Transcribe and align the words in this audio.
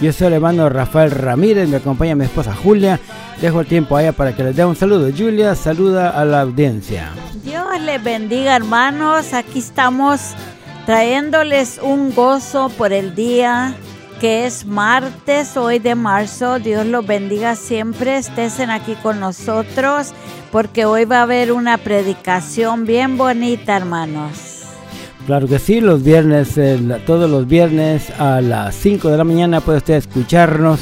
Yo 0.00 0.14
soy 0.14 0.28
el 0.28 0.32
hermano 0.32 0.70
Rafael 0.70 1.10
Ramírez, 1.10 1.68
me 1.68 1.76
acompaña 1.76 2.14
mi 2.14 2.24
esposa 2.24 2.54
Julia. 2.54 2.98
Dejo 3.42 3.60
el 3.60 3.66
tiempo 3.66 3.96
a 3.96 4.02
ella 4.02 4.12
para 4.12 4.34
que 4.34 4.42
les 4.42 4.56
dé 4.56 4.64
un 4.64 4.74
saludo. 4.74 5.10
Julia, 5.16 5.54
saluda 5.54 6.08
a 6.08 6.24
la 6.24 6.40
audiencia. 6.40 7.10
Dios 7.44 7.66
les 7.82 8.02
bendiga 8.02 8.56
hermanos, 8.56 9.34
aquí 9.34 9.58
estamos 9.58 10.34
trayéndoles 10.86 11.78
un 11.82 12.14
gozo 12.14 12.70
por 12.70 12.94
el 12.94 13.14
día 13.14 13.74
que 14.20 14.46
es 14.46 14.64
martes 14.64 15.58
hoy 15.58 15.78
de 15.78 15.94
marzo. 15.94 16.58
Dios 16.58 16.86
los 16.86 17.06
bendiga 17.06 17.54
siempre, 17.54 18.16
estén 18.16 18.70
aquí 18.70 18.94
con 19.02 19.20
nosotros 19.20 20.14
porque 20.50 20.86
hoy 20.86 21.04
va 21.04 21.18
a 21.18 21.22
haber 21.22 21.52
una 21.52 21.76
predicación 21.76 22.86
bien 22.86 23.18
bonita 23.18 23.76
hermanos. 23.76 24.49
Claro 25.26 25.46
que 25.46 25.58
sí, 25.58 25.80
los 25.80 26.02
viernes, 26.02 26.58
todos 27.06 27.30
los 27.30 27.46
viernes 27.46 28.10
a 28.18 28.40
las 28.40 28.74
5 28.74 29.10
de 29.10 29.16
la 29.16 29.24
mañana 29.24 29.60
puede 29.60 29.78
usted 29.78 29.94
escucharnos 29.94 30.80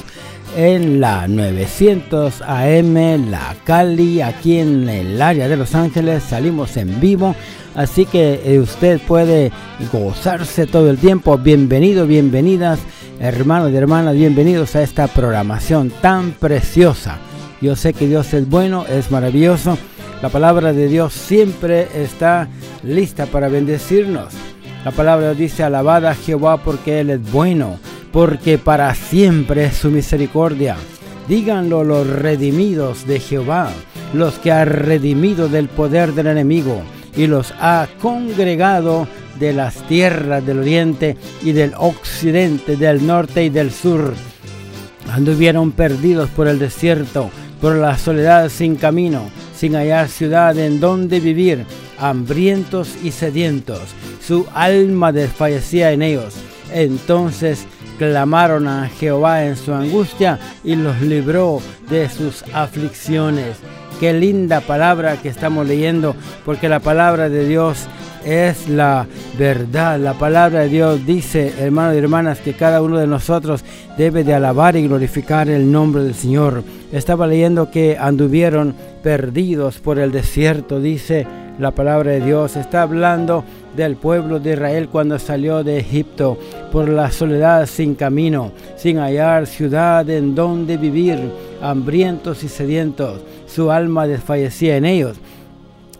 en 0.56 1.00
la 1.00 1.28
900 1.28 2.42
AM, 2.42 3.30
la 3.30 3.54
Cali, 3.64 4.22
aquí 4.22 4.58
en 4.58 4.88
el 4.88 5.20
área 5.20 5.48
de 5.48 5.56
Los 5.56 5.74
Ángeles, 5.74 6.22
salimos 6.22 6.76
en 6.76 7.00
vivo, 7.00 7.34
así 7.74 8.06
que 8.06 8.40
eh, 8.44 8.58
usted 8.58 9.00
puede 9.06 9.52
gozarse 9.92 10.66
todo 10.66 10.88
el 10.88 10.98
tiempo. 10.98 11.36
Bienvenido, 11.36 12.06
bienvenidas, 12.06 12.78
hermanos 13.20 13.70
y 13.72 13.76
hermanas, 13.76 14.14
bienvenidos 14.14 14.74
a 14.76 14.82
esta 14.82 15.08
programación 15.08 15.92
tan 16.00 16.30
preciosa. 16.30 17.18
Yo 17.60 17.76
sé 17.76 17.92
que 17.92 18.06
Dios 18.06 18.32
es 18.32 18.48
bueno, 18.48 18.86
es 18.86 19.10
maravilloso 19.10 19.76
la 20.20 20.30
palabra 20.30 20.72
de 20.72 20.88
Dios 20.88 21.12
siempre 21.12 21.86
está 21.94 22.48
lista 22.82 23.26
para 23.26 23.48
bendecirnos. 23.48 24.34
La 24.84 24.90
palabra 24.90 25.32
dice, 25.32 25.62
alabada 25.62 26.14
Jehová 26.14 26.56
porque 26.56 27.00
Él 27.00 27.10
es 27.10 27.30
bueno, 27.30 27.78
porque 28.10 28.58
para 28.58 28.92
siempre 28.96 29.66
es 29.66 29.76
su 29.76 29.90
misericordia. 29.90 30.76
Díganlo 31.28 31.84
los 31.84 32.04
redimidos 32.04 33.06
de 33.06 33.20
Jehová, 33.20 33.70
los 34.12 34.34
que 34.40 34.50
ha 34.50 34.64
redimido 34.64 35.48
del 35.48 35.68
poder 35.68 36.12
del 36.14 36.26
enemigo 36.26 36.82
y 37.16 37.28
los 37.28 37.54
ha 37.60 37.86
congregado 38.00 39.06
de 39.38 39.52
las 39.52 39.74
tierras 39.86 40.44
del 40.44 40.58
oriente 40.58 41.16
y 41.42 41.52
del 41.52 41.74
occidente, 41.76 42.76
del 42.76 43.06
norte 43.06 43.44
y 43.44 43.50
del 43.50 43.70
sur. 43.70 44.14
Anduvieron 45.12 45.70
perdidos 45.70 46.28
por 46.30 46.48
el 46.48 46.58
desierto, 46.58 47.30
por 47.60 47.76
la 47.76 47.96
soledad 47.96 48.48
sin 48.48 48.74
camino 48.74 49.22
sin 49.58 49.74
hallar 49.74 50.08
ciudad 50.08 50.56
en 50.56 50.78
donde 50.78 51.18
vivir, 51.18 51.64
hambrientos 51.98 52.94
y 53.02 53.10
sedientos. 53.10 53.80
Su 54.24 54.46
alma 54.54 55.10
desfallecía 55.10 55.90
en 55.90 56.02
ellos. 56.02 56.34
Entonces 56.72 57.66
clamaron 57.98 58.68
a 58.68 58.88
Jehová 58.88 59.44
en 59.44 59.56
su 59.56 59.74
angustia 59.74 60.38
y 60.62 60.76
los 60.76 61.00
libró 61.00 61.60
de 61.90 62.08
sus 62.08 62.44
aflicciones. 62.52 63.56
Qué 63.98 64.12
linda 64.12 64.60
palabra 64.60 65.16
que 65.16 65.28
estamos 65.28 65.66
leyendo, 65.66 66.14
porque 66.44 66.68
la 66.68 66.78
palabra 66.78 67.28
de 67.28 67.48
Dios 67.48 67.88
es 68.24 68.68
la 68.68 69.08
verdad. 69.36 69.98
La 69.98 70.14
palabra 70.14 70.60
de 70.60 70.68
Dios 70.68 71.04
dice, 71.04 71.52
hermanos 71.58 71.96
y 71.96 71.98
hermanas, 71.98 72.38
que 72.38 72.52
cada 72.52 72.80
uno 72.80 72.98
de 72.98 73.08
nosotros 73.08 73.64
debe 73.96 74.22
de 74.22 74.34
alabar 74.34 74.76
y 74.76 74.86
glorificar 74.86 75.48
el 75.48 75.72
nombre 75.72 76.04
del 76.04 76.14
Señor. 76.14 76.62
Estaba 76.92 77.26
leyendo 77.26 77.72
que 77.72 77.96
anduvieron 77.98 78.74
perdidos 79.08 79.78
por 79.78 79.98
el 79.98 80.12
desierto, 80.12 80.80
dice 80.80 81.26
la 81.58 81.70
palabra 81.70 82.10
de 82.10 82.20
Dios. 82.20 82.56
Está 82.56 82.82
hablando 82.82 83.42
del 83.74 83.96
pueblo 83.96 84.38
de 84.38 84.52
Israel 84.52 84.90
cuando 84.90 85.18
salió 85.18 85.64
de 85.64 85.78
Egipto 85.78 86.36
por 86.70 86.90
la 86.90 87.10
soledad 87.10 87.64
sin 87.64 87.94
camino, 87.94 88.52
sin 88.76 88.98
hallar 88.98 89.46
ciudad 89.46 90.10
en 90.10 90.34
donde 90.34 90.76
vivir, 90.76 91.18
hambrientos 91.62 92.44
y 92.44 92.50
sedientos. 92.50 93.20
Su 93.46 93.70
alma 93.70 94.06
desfallecía 94.06 94.76
en 94.76 94.84
ellos. 94.84 95.16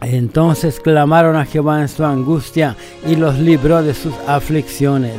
Entonces 0.03 0.79
clamaron 0.79 1.35
a 1.37 1.47
Jehová 1.47 1.81
en 1.81 1.89
su 1.89 2.05
angustia 2.05 2.77
y 3.09 3.17
los 3.17 3.39
libró 3.39 3.83
de 3.83 3.95
sus 3.95 4.13
aflicciones. 4.27 5.17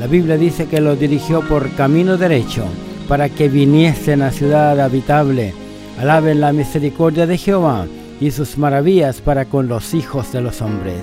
La 0.00 0.06
Biblia 0.06 0.38
dice 0.38 0.64
que 0.64 0.80
los 0.80 0.98
dirigió 0.98 1.42
por 1.42 1.68
camino 1.72 2.16
derecho 2.16 2.64
para 3.06 3.28
que 3.28 3.50
viniesen 3.50 4.22
a 4.22 4.30
ciudad 4.30 4.80
habitable. 4.80 5.67
Alaben 5.98 6.40
la 6.40 6.52
misericordia 6.52 7.26
de 7.26 7.38
Jehová 7.38 7.86
y 8.20 8.30
sus 8.30 8.58
maravillas 8.58 9.20
para 9.20 9.46
con 9.46 9.68
los 9.68 9.94
hijos 9.94 10.32
de 10.32 10.40
los 10.40 10.62
hombres, 10.62 11.00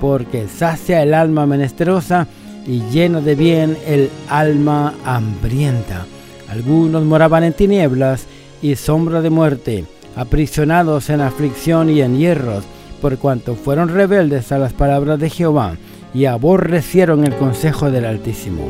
porque 0.00 0.46
sacia 0.48 1.02
el 1.02 1.14
alma 1.14 1.46
menesterosa 1.46 2.26
y 2.66 2.80
lleno 2.90 3.20
de 3.20 3.34
bien 3.34 3.76
el 3.86 4.10
alma 4.28 4.94
hambrienta. 5.04 6.06
Algunos 6.48 7.04
moraban 7.04 7.44
en 7.44 7.52
tinieblas 7.52 8.26
y 8.62 8.76
sombra 8.76 9.20
de 9.20 9.30
muerte 9.30 9.84
aprisionados 10.16 11.10
en 11.10 11.20
aflicción 11.20 11.90
y 11.90 12.00
en 12.00 12.16
hierros, 12.16 12.64
por 13.00 13.18
cuanto 13.18 13.54
fueron 13.54 13.90
rebeldes 13.90 14.50
a 14.50 14.58
las 14.58 14.72
palabras 14.72 15.20
de 15.20 15.30
Jehová 15.30 15.76
y 16.14 16.24
aborrecieron 16.24 17.24
el 17.24 17.36
consejo 17.36 17.90
del 17.90 18.06
Altísimo. 18.06 18.66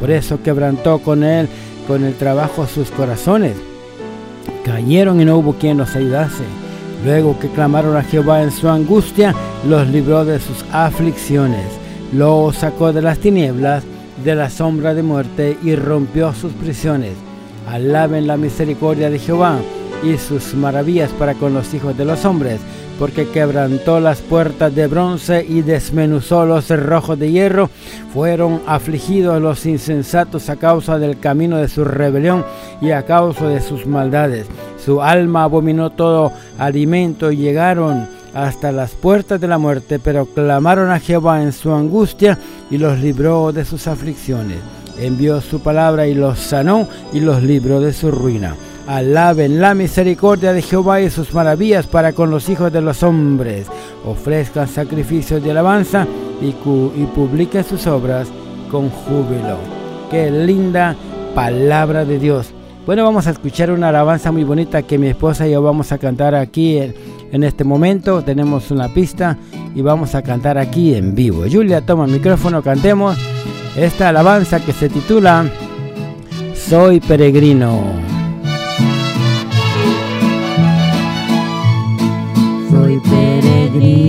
Por 0.00 0.10
eso 0.10 0.42
quebrantó 0.42 0.98
con 0.98 1.22
él, 1.22 1.48
con 1.86 2.04
el 2.04 2.14
trabajo 2.14 2.66
sus 2.66 2.90
corazones. 2.90 3.54
Cayeron 4.68 5.18
y 5.18 5.24
no 5.24 5.38
hubo 5.38 5.54
quien 5.54 5.78
los 5.78 5.96
ayudase. 5.96 6.44
Luego 7.02 7.38
que 7.38 7.48
clamaron 7.48 7.96
a 7.96 8.02
Jehová 8.02 8.42
en 8.42 8.50
su 8.50 8.68
angustia, 8.68 9.34
los 9.66 9.88
libró 9.88 10.26
de 10.26 10.38
sus 10.38 10.62
aflicciones. 10.72 11.64
Los 12.12 12.56
sacó 12.56 12.92
de 12.92 13.00
las 13.00 13.18
tinieblas, 13.18 13.82
de 14.22 14.34
la 14.34 14.50
sombra 14.50 14.92
de 14.92 15.02
muerte 15.02 15.56
y 15.62 15.74
rompió 15.74 16.34
sus 16.34 16.52
prisiones. 16.52 17.12
Alaben 17.66 18.26
la 18.26 18.36
misericordia 18.36 19.08
de 19.08 19.18
Jehová 19.18 19.58
y 20.02 20.18
sus 20.18 20.54
maravillas 20.54 21.10
para 21.18 21.32
con 21.32 21.54
los 21.54 21.72
hijos 21.72 21.96
de 21.96 22.04
los 22.04 22.26
hombres, 22.26 22.60
porque 22.98 23.28
quebrantó 23.28 24.00
las 24.00 24.20
puertas 24.20 24.74
de 24.74 24.86
bronce 24.86 25.46
y 25.48 25.62
desmenuzó 25.62 26.44
los 26.44 26.66
cerrojos 26.66 27.18
de 27.18 27.30
hierro. 27.30 27.70
Fueron 28.12 28.60
afligidos 28.66 29.40
los 29.40 29.64
insensatos 29.66 30.50
a 30.50 30.56
causa 30.56 30.98
del 30.98 31.18
camino 31.18 31.58
de 31.58 31.68
su 31.68 31.84
rebelión 31.84 32.44
y 32.80 32.90
a 32.90 33.04
causa 33.04 33.48
de 33.48 33.60
sus 33.60 33.86
maldades. 33.86 34.46
Su 34.84 35.02
alma 35.02 35.44
abominó 35.44 35.90
todo 35.90 36.32
alimento 36.58 37.30
y 37.30 37.36
llegaron 37.36 38.08
hasta 38.34 38.72
las 38.72 38.92
puertas 38.92 39.40
de 39.40 39.48
la 39.48 39.58
muerte, 39.58 39.98
pero 39.98 40.26
clamaron 40.26 40.90
a 40.90 41.00
Jehová 41.00 41.42
en 41.42 41.52
su 41.52 41.72
angustia 41.72 42.38
y 42.70 42.78
los 42.78 42.98
libró 42.98 43.52
de 43.52 43.64
sus 43.64 43.86
aflicciones. 43.86 44.58
Envió 44.98 45.40
su 45.40 45.60
palabra 45.60 46.06
y 46.06 46.14
los 46.14 46.38
sanó 46.38 46.88
y 47.12 47.20
los 47.20 47.42
libró 47.42 47.80
de 47.80 47.92
su 47.92 48.10
ruina. 48.10 48.56
Alaben 48.88 49.60
la 49.60 49.74
misericordia 49.74 50.54
de 50.54 50.62
Jehová 50.62 51.02
y 51.02 51.10
sus 51.10 51.34
maravillas 51.34 51.86
para 51.86 52.14
con 52.14 52.30
los 52.30 52.48
hijos 52.48 52.72
de 52.72 52.80
los 52.80 53.02
hombres. 53.02 53.66
Ofrezcan 54.06 54.66
sacrificios 54.66 55.44
de 55.44 55.50
alabanza 55.50 56.06
y, 56.40 56.52
publiquen 57.14 57.64
sus 57.64 57.86
obras 57.86 58.28
con 58.70 58.88
júbilo. 58.88 59.58
Qué 60.10 60.30
linda 60.30 60.96
palabra 61.34 62.06
de 62.06 62.18
Dios. 62.18 62.48
Bueno, 62.86 63.04
vamos 63.04 63.26
a 63.26 63.32
escuchar 63.32 63.70
una 63.70 63.90
alabanza 63.90 64.32
muy 64.32 64.44
bonita 64.44 64.80
que 64.80 64.96
mi 64.96 65.08
esposa 65.08 65.46
y 65.46 65.50
yo 65.50 65.60
vamos 65.60 65.92
a 65.92 65.98
cantar 65.98 66.34
aquí 66.34 66.78
en, 66.78 66.94
en 67.30 67.44
este 67.44 67.64
momento. 67.64 68.22
Tenemos 68.22 68.70
una 68.70 68.88
pista 68.88 69.36
y 69.74 69.82
vamos 69.82 70.14
a 70.14 70.22
cantar 70.22 70.56
aquí 70.56 70.94
en 70.94 71.14
vivo. 71.14 71.44
Julia, 71.52 71.84
toma 71.84 72.06
el 72.06 72.12
micrófono, 72.12 72.62
cantemos 72.62 73.18
esta 73.76 74.08
alabanza 74.08 74.60
que 74.60 74.72
se 74.72 74.88
titula 74.88 75.44
Soy 76.54 77.00
peregrino. 77.00 78.17
Peregrino 83.68 84.07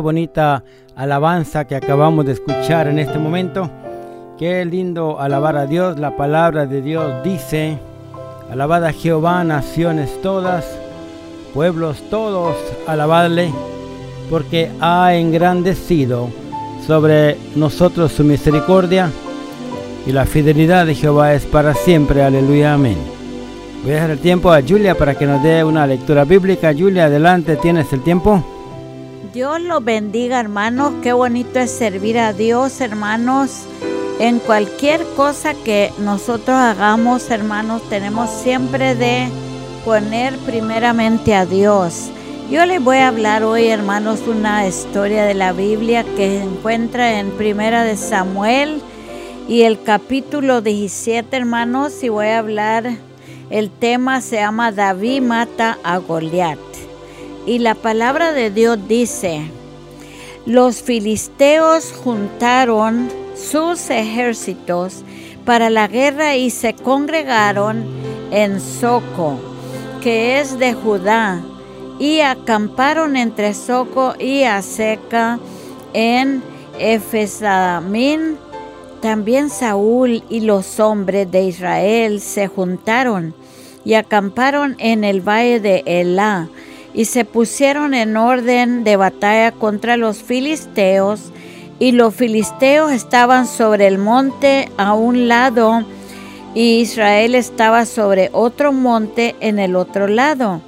bonita 0.00 0.64
alabanza 0.96 1.66
que 1.66 1.76
acabamos 1.76 2.26
de 2.26 2.32
escuchar 2.32 2.88
en 2.88 2.98
este 2.98 3.18
momento. 3.18 3.70
Qué 4.38 4.64
lindo 4.64 5.20
alabar 5.20 5.56
a 5.56 5.66
Dios. 5.66 5.98
La 5.98 6.16
palabra 6.16 6.66
de 6.66 6.82
Dios 6.82 7.22
dice, 7.22 7.78
alabad 8.50 8.84
a 8.84 8.92
Jehová, 8.92 9.44
naciones 9.44 10.20
todas, 10.22 10.66
pueblos 11.54 12.02
todos, 12.10 12.56
alabadle, 12.86 13.52
porque 14.28 14.70
ha 14.80 15.14
engrandecido 15.14 16.28
sobre 16.86 17.36
nosotros 17.54 18.12
su 18.12 18.24
misericordia 18.24 19.10
y 20.06 20.12
la 20.12 20.24
fidelidad 20.24 20.86
de 20.86 20.94
Jehová 20.94 21.34
es 21.34 21.44
para 21.44 21.74
siempre. 21.74 22.22
Aleluya, 22.22 22.74
amén. 22.74 22.96
Voy 23.82 23.92
a 23.92 23.94
dejar 23.94 24.10
el 24.10 24.18
tiempo 24.18 24.52
a 24.52 24.62
Julia 24.62 24.94
para 24.94 25.14
que 25.14 25.26
nos 25.26 25.42
dé 25.42 25.64
una 25.64 25.86
lectura 25.86 26.24
bíblica. 26.24 26.74
Julia, 26.76 27.06
adelante, 27.06 27.56
tienes 27.56 27.92
el 27.92 28.02
tiempo. 28.02 28.44
Dios 29.32 29.60
los 29.60 29.84
bendiga, 29.84 30.40
hermanos. 30.40 30.92
Qué 31.02 31.12
bonito 31.12 31.60
es 31.60 31.70
servir 31.70 32.18
a 32.18 32.32
Dios, 32.32 32.80
hermanos. 32.80 33.62
En 34.18 34.40
cualquier 34.40 35.04
cosa 35.16 35.54
que 35.54 35.92
nosotros 35.98 36.56
hagamos, 36.56 37.30
hermanos, 37.30 37.80
tenemos 37.88 38.28
siempre 38.28 38.96
de 38.96 39.28
poner 39.84 40.36
primeramente 40.38 41.34
a 41.34 41.46
Dios. 41.46 42.10
Yo 42.50 42.66
les 42.66 42.82
voy 42.82 42.96
a 42.96 43.08
hablar 43.08 43.44
hoy, 43.44 43.68
hermanos, 43.68 44.20
una 44.26 44.66
historia 44.66 45.24
de 45.24 45.34
la 45.34 45.52
Biblia 45.52 46.02
que 46.02 46.38
se 46.38 46.42
encuentra 46.42 47.20
en 47.20 47.30
Primera 47.30 47.84
de 47.84 47.96
Samuel 47.96 48.82
y 49.48 49.62
el 49.62 49.80
capítulo 49.80 50.60
17, 50.60 51.36
hermanos, 51.36 52.02
y 52.02 52.08
voy 52.08 52.26
a 52.26 52.38
hablar 52.38 52.90
el 53.50 53.68
tema 53.68 54.20
se 54.20 54.36
llama 54.36 54.70
David 54.70 55.22
mata 55.22 55.76
a 55.82 55.98
Goliat. 55.98 56.69
Y 57.46 57.58
la 57.58 57.74
palabra 57.74 58.32
de 58.32 58.50
Dios 58.50 58.78
dice, 58.86 59.50
los 60.46 60.82
filisteos 60.82 61.92
juntaron 61.92 63.08
sus 63.34 63.90
ejércitos 63.90 65.02
para 65.44 65.70
la 65.70 65.88
guerra 65.88 66.36
y 66.36 66.50
se 66.50 66.74
congregaron 66.74 67.84
en 68.30 68.60
Soco, 68.60 69.38
que 70.02 70.38
es 70.38 70.58
de 70.58 70.74
Judá, 70.74 71.42
y 71.98 72.20
acamparon 72.20 73.16
entre 73.16 73.54
Soco 73.54 74.14
y 74.18 74.44
Aseca 74.44 75.38
en 75.92 76.42
Efesamín. 76.78 78.38
También 79.00 79.48
Saúl 79.50 80.22
y 80.28 80.40
los 80.40 80.78
hombres 80.78 81.30
de 81.30 81.44
Israel 81.44 82.20
se 82.20 82.48
juntaron 82.48 83.34
y 83.84 83.94
acamparon 83.94 84.76
en 84.78 85.04
el 85.04 85.26
valle 85.26 85.58
de 85.60 85.82
Elá 85.86 86.48
y 86.94 87.04
se 87.06 87.24
pusieron 87.24 87.94
en 87.94 88.16
orden 88.16 88.84
de 88.84 88.96
batalla 88.96 89.52
contra 89.52 89.96
los 89.96 90.22
filisteos 90.22 91.32
y 91.78 91.92
los 91.92 92.14
filisteos 92.14 92.92
estaban 92.92 93.46
sobre 93.46 93.86
el 93.86 93.98
monte 93.98 94.68
a 94.76 94.94
un 94.94 95.28
lado 95.28 95.84
y 96.54 96.80
Israel 96.80 97.34
estaba 97.34 97.86
sobre 97.86 98.28
otro 98.32 98.72
monte 98.72 99.36
en 99.40 99.58
el 99.58 99.76
otro 99.76 100.08
lado 100.08 100.60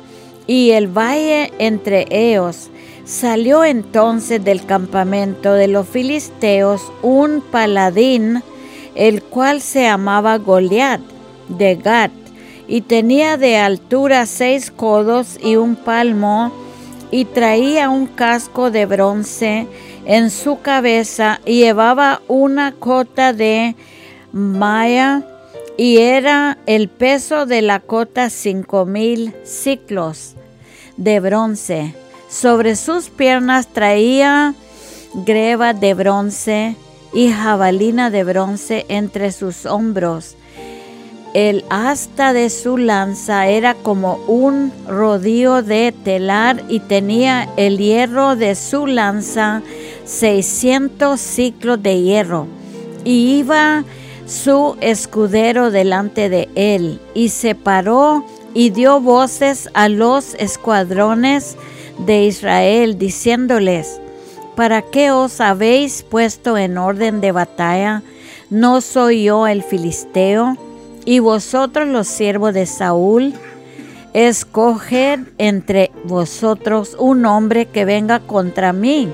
y 0.46 0.70
el 0.70 0.86
valle 0.86 1.52
entre 1.58 2.06
ellos. 2.10 2.70
Salió 3.04 3.64
entonces 3.64 4.44
del 4.44 4.64
campamento 4.64 5.52
de 5.54 5.68
los 5.68 5.88
filisteos 5.88 6.92
un 7.02 7.40
paladín, 7.40 8.42
el 8.94 9.22
cual 9.22 9.60
se 9.60 9.82
llamaba 9.82 10.38
Goliat 10.38 11.00
de 11.48 11.76
Gat, 11.76 12.12
y 12.72 12.80
tenía 12.80 13.36
de 13.36 13.58
altura 13.58 14.24
seis 14.24 14.70
codos 14.70 15.38
y 15.42 15.56
un 15.56 15.76
palmo, 15.76 16.50
y 17.10 17.26
traía 17.26 17.90
un 17.90 18.06
casco 18.06 18.70
de 18.70 18.86
bronce 18.86 19.66
en 20.06 20.30
su 20.30 20.62
cabeza, 20.62 21.42
y 21.44 21.58
llevaba 21.58 22.22
una 22.28 22.72
cota 22.72 23.34
de 23.34 23.76
malla, 24.32 25.22
y 25.76 25.98
era 25.98 26.56
el 26.64 26.88
peso 26.88 27.44
de 27.44 27.60
la 27.60 27.78
cota 27.80 28.30
cinco 28.30 28.86
mil 28.86 29.34
ciclos 29.44 30.32
de 30.96 31.20
bronce. 31.20 31.94
Sobre 32.30 32.76
sus 32.76 33.10
piernas 33.10 33.66
traía 33.66 34.54
greba 35.12 35.74
de 35.74 35.92
bronce 35.92 36.76
y 37.12 37.30
jabalina 37.30 38.08
de 38.08 38.24
bronce 38.24 38.86
entre 38.88 39.30
sus 39.30 39.66
hombros. 39.66 40.36
El 41.34 41.64
asta 41.70 42.34
de 42.34 42.50
su 42.50 42.76
lanza 42.76 43.46
era 43.46 43.72
como 43.72 44.16
un 44.26 44.70
rodillo 44.86 45.62
de 45.62 45.94
telar 46.04 46.62
y 46.68 46.80
tenía 46.80 47.48
el 47.56 47.78
hierro 47.78 48.36
de 48.36 48.54
su 48.54 48.86
lanza 48.86 49.62
600 50.04 51.18
ciclos 51.18 51.82
de 51.82 52.02
hierro. 52.02 52.46
Y 53.04 53.38
iba 53.38 53.84
su 54.26 54.76
escudero 54.82 55.70
delante 55.70 56.28
de 56.28 56.50
él 56.54 57.00
y 57.14 57.30
se 57.30 57.54
paró 57.54 58.26
y 58.52 58.68
dio 58.68 59.00
voces 59.00 59.70
a 59.72 59.88
los 59.88 60.34
escuadrones 60.34 61.56
de 62.04 62.26
Israel, 62.26 62.98
diciéndoles, 62.98 64.02
¿para 64.54 64.82
qué 64.82 65.10
os 65.10 65.40
habéis 65.40 66.02
puesto 66.02 66.58
en 66.58 66.76
orden 66.76 67.22
de 67.22 67.32
batalla? 67.32 68.02
¿No 68.50 68.82
soy 68.82 69.24
yo 69.24 69.46
el 69.46 69.62
filisteo? 69.62 70.58
¿Y 71.04 71.18
vosotros 71.18 71.88
los 71.88 72.06
siervos 72.06 72.54
de 72.54 72.66
Saúl? 72.66 73.34
Escoged 74.14 75.20
entre 75.38 75.90
vosotros 76.04 76.96
un 76.98 77.26
hombre 77.26 77.66
que 77.66 77.84
venga 77.84 78.20
contra 78.20 78.72
mí. 78.72 79.08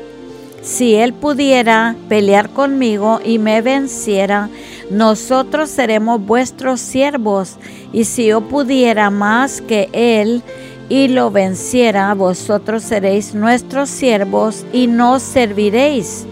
Si 0.60 0.96
él 0.96 1.14
pudiera 1.14 1.96
pelear 2.08 2.50
conmigo 2.50 3.20
y 3.24 3.38
me 3.38 3.62
venciera, 3.62 4.50
nosotros 4.90 5.70
seremos 5.70 6.20
vuestros 6.24 6.80
siervos. 6.80 7.56
Y 7.92 8.04
si 8.04 8.26
yo 8.26 8.42
pudiera 8.42 9.08
más 9.10 9.62
que 9.62 9.88
él 9.92 10.42
y 10.88 11.08
lo 11.08 11.30
venciera, 11.30 12.12
vosotros 12.14 12.82
seréis 12.82 13.34
nuestros 13.34 13.88
siervos 13.88 14.66
y 14.72 14.88
nos 14.88 15.22
serviréis. 15.22 16.26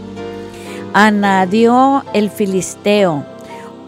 Anadió 0.92 2.04
el 2.12 2.30
filisteo. 2.30 3.35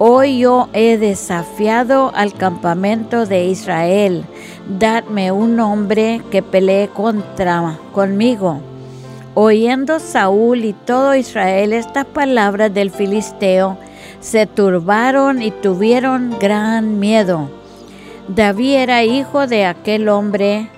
Hoy 0.01 0.39
yo 0.39 0.69
he 0.73 0.97
desafiado 0.97 2.13
al 2.15 2.33
campamento 2.33 3.27
de 3.27 3.47
Israel 3.47 4.25
dadme 4.69 5.33
un 5.33 5.59
hombre 5.59 6.23
que 6.31 6.43
pelee 6.43 6.89
contra 6.89 7.79
conmigo. 7.93 8.61
Oyendo 9.35 9.99
Saúl 9.99 10.65
y 10.65 10.73
todo 10.73 11.15
Israel 11.15 11.73
estas 11.73 12.05
palabras 12.05 12.73
del 12.73 12.91
filisteo, 12.91 13.79
se 14.21 14.47
turbaron 14.47 15.43
y 15.43 15.51
tuvieron 15.51 16.37
gran 16.39 16.99
miedo. 16.99 17.51
David 18.29 18.75
era 18.75 19.05
hijo 19.05 19.47
de 19.47 19.65
aquel 19.65 20.09
hombre 20.09 20.69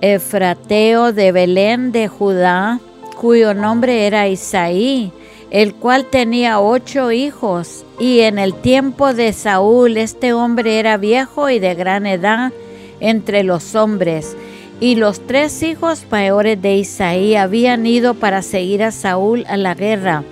Efrateo 0.00 1.12
de 1.12 1.30
Belén 1.30 1.92
de 1.92 2.08
Judá, 2.08 2.80
cuyo 3.20 3.54
nombre 3.54 4.06
era 4.06 4.26
Isaí, 4.26 5.12
el 5.52 5.74
cual 5.74 6.06
tenía 6.06 6.60
ocho 6.60 7.12
hijos, 7.12 7.84
y 8.00 8.20
en 8.20 8.38
el 8.38 8.54
tiempo 8.54 9.12
de 9.12 9.34
Saúl 9.34 9.98
este 9.98 10.32
hombre 10.32 10.78
era 10.78 10.96
viejo 10.96 11.50
y 11.50 11.58
de 11.58 11.74
gran 11.74 12.06
edad, 12.06 12.52
entre 13.00 13.42
los 13.42 13.74
hombres. 13.74 14.34
Y 14.80 14.94
los 14.94 15.20
tres 15.26 15.62
hijos 15.62 16.06
mayores 16.10 16.60
de 16.62 16.76
Isaí 16.76 17.36
habían 17.36 17.86
ido 17.86 18.14
para 18.14 18.40
seguir 18.40 18.82
a 18.82 18.92
Saúl 18.92 19.44
a 19.46 19.58
la 19.58 19.74
guerra. 19.74 20.24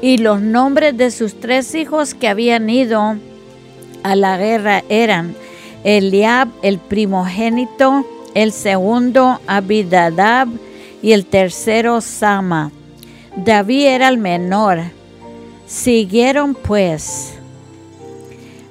Y 0.00 0.16
los 0.16 0.40
nombres 0.40 0.96
de 0.96 1.10
sus 1.10 1.38
tres 1.38 1.74
hijos 1.74 2.14
que 2.14 2.26
habían 2.26 2.70
ido 2.70 3.16
a 4.02 4.16
la 4.16 4.38
guerra 4.38 4.82
eran 4.88 5.34
Eliab, 5.84 6.48
el 6.62 6.78
primogénito, 6.78 8.06
el 8.34 8.52
segundo 8.52 9.40
Abidadab 9.46 10.48
y 11.02 11.12
el 11.12 11.26
tercero 11.26 12.00
Sama. 12.00 12.72
David 13.36 13.86
era 13.86 14.08
el 14.08 14.18
menor. 14.18 14.80
Siguieron 15.66 16.54
pues 16.54 17.34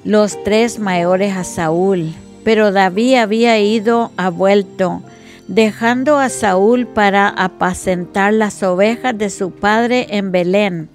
los 0.04 0.42
tres 0.44 0.78
mayores 0.78 1.36
a 1.36 1.44
Saúl 1.44 2.14
pero 2.44 2.72
David 2.72 3.16
había 3.16 3.58
ido 3.60 4.10
a 4.16 4.30
vuelto, 4.30 5.02
dejando 5.48 6.18
a 6.18 6.28
Saúl 6.28 6.86
para 6.86 7.28
apacentar 7.28 8.32
las 8.32 8.62
ovejas 8.62 9.16
de 9.16 9.30
su 9.30 9.50
padre 9.52 10.06
en 10.10 10.32
Belén. 10.32 10.88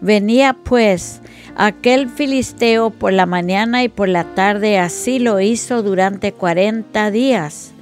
Venía 0.00 0.54
pues 0.54 1.20
aquel 1.56 2.08
filisteo 2.08 2.90
por 2.90 3.12
la 3.12 3.26
mañana 3.26 3.82
y 3.82 3.88
por 3.88 4.08
la 4.08 4.24
tarde, 4.34 4.78
así 4.78 5.18
lo 5.18 5.40
hizo 5.40 5.82
durante 5.82 6.32
cuarenta 6.32 7.10
días. 7.10 7.72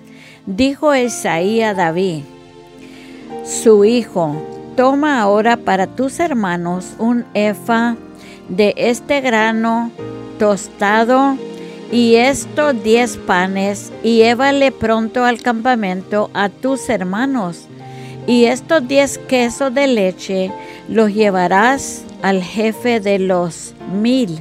Dijo 0.46 0.94
Isaí 0.94 1.62
a 1.62 1.74
David, 1.74 2.22
su 3.44 3.84
hijo, 3.84 4.36
toma 4.76 5.20
ahora 5.20 5.56
para 5.56 5.86
tus 5.86 6.20
hermanos 6.20 6.94
un 6.98 7.24
efa 7.34 7.96
de 8.48 8.74
este 8.76 9.20
grano 9.20 9.90
tostado 10.38 11.36
y 11.92 12.16
estos 12.16 12.82
diez 12.82 13.16
panes, 13.16 13.92
y 14.02 14.16
llévale 14.16 14.72
pronto 14.72 15.24
al 15.24 15.40
campamento 15.40 16.28
a 16.34 16.48
tus 16.48 16.88
hermanos. 16.88 17.68
Y 18.26 18.46
estos 18.46 18.88
diez 18.88 19.18
quesos 19.18 19.72
de 19.72 19.86
leche 19.86 20.50
los 20.88 21.14
llevarás 21.14 22.02
al 22.22 22.42
jefe 22.42 22.98
de 22.98 23.18
los 23.18 23.74
mil. 23.92 24.40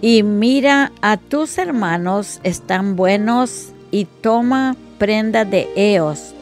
Y 0.00 0.24
mira 0.24 0.90
a 1.02 1.18
tus 1.18 1.58
hermanos, 1.58 2.40
están 2.42 2.96
buenos, 2.96 3.68
y 3.92 4.06
toma 4.06 4.74
prenda 4.98 5.44
de 5.44 5.68
ellos. 5.76 6.34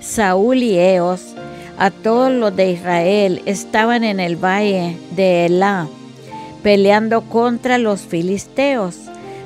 Saúl 0.00 0.62
y 0.62 0.78
ellos, 0.78 1.33
a 1.78 1.90
todos 1.90 2.30
los 2.30 2.54
de 2.54 2.70
Israel, 2.70 3.42
estaban 3.46 4.04
en 4.04 4.20
el 4.20 4.36
valle 4.36 4.96
de 5.16 5.46
Elá, 5.46 5.88
peleando 6.62 7.22
contra 7.22 7.78
los 7.78 8.02
filisteos. 8.02 8.96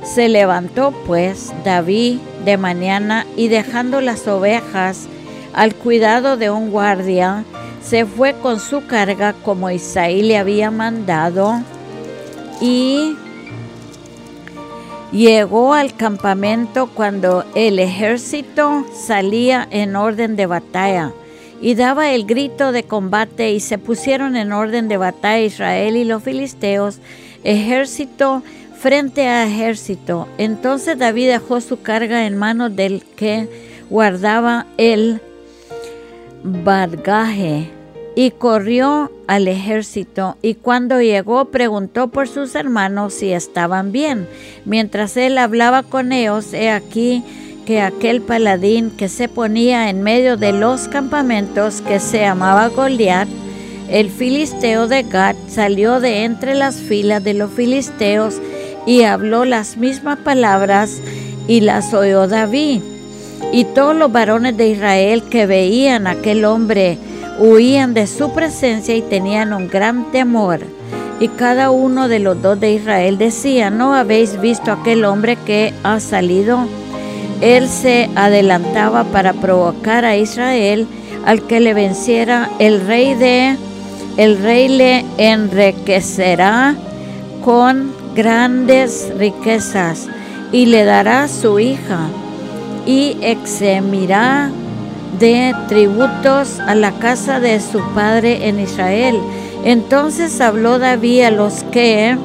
Se 0.02 0.28
levantó 0.28 0.92
pues 1.06 1.52
David 1.64 2.18
de 2.44 2.56
mañana 2.56 3.26
y 3.36 3.48
dejando 3.48 4.00
las 4.00 4.26
ovejas 4.28 5.06
al 5.54 5.74
cuidado 5.74 6.36
de 6.36 6.50
un 6.50 6.70
guardia, 6.70 7.44
se 7.82 8.04
fue 8.04 8.34
con 8.34 8.60
su 8.60 8.86
carga 8.86 9.32
como 9.44 9.70
Isaí 9.70 10.22
le 10.22 10.36
había 10.36 10.70
mandado 10.70 11.60
y 12.60 13.16
llegó 15.10 15.72
al 15.74 15.94
campamento 15.94 16.90
cuando 16.94 17.44
el 17.54 17.78
ejército 17.78 18.84
salía 18.94 19.66
en 19.70 19.96
orden 19.96 20.36
de 20.36 20.46
batalla 20.46 21.12
y 21.60 21.74
daba 21.74 22.12
el 22.12 22.24
grito 22.24 22.72
de 22.72 22.84
combate 22.84 23.52
y 23.52 23.60
se 23.60 23.78
pusieron 23.78 24.36
en 24.36 24.52
orden 24.52 24.88
de 24.88 24.96
batalla 24.96 25.44
Israel 25.44 25.96
y 25.96 26.04
los 26.04 26.22
filisteos, 26.22 26.98
ejército 27.44 28.42
frente 28.78 29.26
a 29.26 29.46
ejército. 29.46 30.28
Entonces 30.38 30.98
David 30.98 31.28
dejó 31.28 31.60
su 31.60 31.82
carga 31.82 32.26
en 32.26 32.36
manos 32.36 32.74
del 32.76 33.02
que 33.16 33.48
guardaba 33.90 34.66
el 34.76 35.20
bagaje 36.42 37.70
y 38.14 38.30
corrió 38.32 39.12
al 39.26 39.48
ejército 39.48 40.36
y 40.42 40.54
cuando 40.54 41.00
llegó 41.00 41.46
preguntó 41.46 42.08
por 42.08 42.28
sus 42.28 42.54
hermanos 42.54 43.14
si 43.14 43.32
estaban 43.32 43.92
bien. 43.92 44.28
Mientras 44.64 45.16
él 45.16 45.38
hablaba 45.38 45.82
con 45.82 46.12
ellos, 46.12 46.52
he 46.52 46.70
aquí 46.70 47.22
que 47.68 47.82
aquel 47.82 48.22
paladín 48.22 48.90
que 48.90 49.10
se 49.10 49.28
ponía 49.28 49.90
en 49.90 50.02
medio 50.02 50.38
de 50.38 50.52
los 50.52 50.88
campamentos 50.88 51.82
que 51.82 52.00
se 52.00 52.20
llamaba 52.20 52.68
Goliat, 52.68 53.28
el 53.90 54.08
filisteo 54.08 54.88
de 54.88 55.02
Gad, 55.02 55.36
salió 55.48 56.00
de 56.00 56.24
entre 56.24 56.54
las 56.54 56.76
filas 56.76 57.22
de 57.22 57.34
los 57.34 57.52
filisteos 57.52 58.40
y 58.86 59.02
habló 59.02 59.44
las 59.44 59.76
mismas 59.76 60.18
palabras 60.20 61.02
y 61.46 61.60
las 61.60 61.92
oyó 61.92 62.26
David. 62.26 62.80
Y 63.52 63.64
todos 63.64 63.94
los 63.94 64.10
varones 64.10 64.56
de 64.56 64.70
Israel 64.70 65.24
que 65.24 65.44
veían 65.44 66.06
a 66.06 66.12
aquel 66.12 66.46
hombre 66.46 66.96
huían 67.38 67.92
de 67.92 68.06
su 68.06 68.32
presencia 68.32 68.96
y 68.96 69.02
tenían 69.02 69.52
un 69.52 69.68
gran 69.68 70.10
temor. 70.10 70.60
Y 71.20 71.28
cada 71.28 71.70
uno 71.70 72.08
de 72.08 72.18
los 72.18 72.40
dos 72.40 72.58
de 72.58 72.72
Israel 72.72 73.18
decía, 73.18 73.68
¿no 73.68 73.92
habéis 73.92 74.40
visto 74.40 74.72
aquel 74.72 75.04
hombre 75.04 75.36
que 75.44 75.74
ha 75.82 76.00
salido? 76.00 76.66
Él 77.40 77.68
se 77.68 78.10
adelantaba 78.14 79.04
para 79.04 79.32
provocar 79.32 80.04
a 80.04 80.16
Israel 80.16 80.86
al 81.24 81.42
que 81.42 81.60
le 81.60 81.74
venciera 81.74 82.50
el 82.58 82.86
rey 82.86 83.14
de 83.14 83.56
el 84.16 84.42
rey 84.42 84.68
le 84.68 85.04
enriquecerá 85.16 86.74
con 87.44 87.92
grandes 88.16 89.12
riquezas 89.16 90.08
y 90.50 90.66
le 90.66 90.84
dará 90.84 91.28
su 91.28 91.60
hija 91.60 92.08
y 92.84 93.16
eximirá 93.22 94.50
de 95.20 95.54
tributos 95.68 96.58
a 96.58 96.74
la 96.74 96.92
casa 96.98 97.38
de 97.38 97.60
su 97.60 97.80
padre 97.94 98.48
en 98.48 98.58
Israel. 98.58 99.20
Entonces 99.64 100.40
habló 100.40 100.80
David 100.80 101.22
a 101.22 101.30
los 101.30 101.62
que 101.64 102.16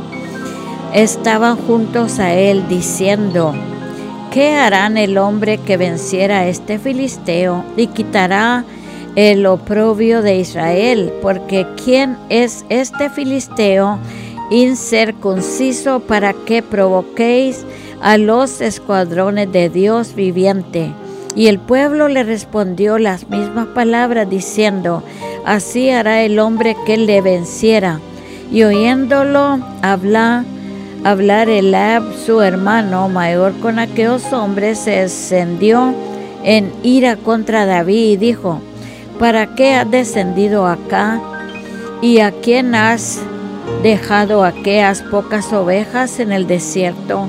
estaban 0.93 1.57
juntos 1.57 2.17
a 2.19 2.33
él, 2.33 2.67
diciendo, 2.67 3.53
¿qué 4.33 4.55
harán 4.55 4.97
el 4.97 5.19
hombre 5.19 5.59
que 5.59 5.77
venciera 5.77 6.39
a 6.39 6.47
este 6.47 6.79
filisteo 6.79 7.63
y 7.77 7.87
quitará 7.87 8.65
el 9.15 9.45
oprobio 9.45 10.23
de 10.23 10.37
Israel? 10.37 11.13
Porque 11.21 11.67
¿quién 11.83 12.17
es 12.29 12.65
este 12.69 13.09
filisteo? 13.09 13.99
incircunciso 14.49 16.01
para 16.01 16.33
que 16.33 16.61
provoquéis 16.61 17.65
a 18.01 18.17
los 18.17 18.61
escuadrones 18.61 19.51
de 19.51 19.69
Dios 19.69 20.13
viviente. 20.13 20.91
Y 21.35 21.47
el 21.47 21.57
pueblo 21.57 22.07
le 22.07 22.23
respondió 22.23 22.99
las 22.99 23.29
mismas 23.29 23.67
palabras 23.67 24.29
diciendo, 24.29 25.01
así 25.45 25.89
hará 25.89 26.21
el 26.21 26.37
hombre 26.37 26.75
que 26.85 26.97
le 26.97 27.21
venciera. 27.21 27.99
Y 28.51 28.63
oyéndolo 28.63 29.59
hablar, 29.81 30.43
hablar 31.03 31.49
Elab, 31.49 32.03
su 32.13 32.41
hermano 32.41 33.09
mayor, 33.09 33.53
con 33.59 33.79
aquellos 33.79 34.31
hombres, 34.31 34.79
se 34.79 35.01
encendió 35.01 35.93
en 36.43 36.71
ira 36.83 37.15
contra 37.17 37.65
David 37.65 38.11
y 38.11 38.17
dijo, 38.17 38.61
¿para 39.19 39.55
qué 39.55 39.75
has 39.75 39.89
descendido 39.89 40.67
acá? 40.67 41.21
¿Y 42.01 42.19
a 42.19 42.31
quién 42.31 42.75
has 42.75 43.21
dejado 43.81 44.43
aquellas 44.43 45.01
pocas 45.01 45.51
ovejas 45.53 46.19
en 46.19 46.31
el 46.31 46.47
desierto? 46.47 47.27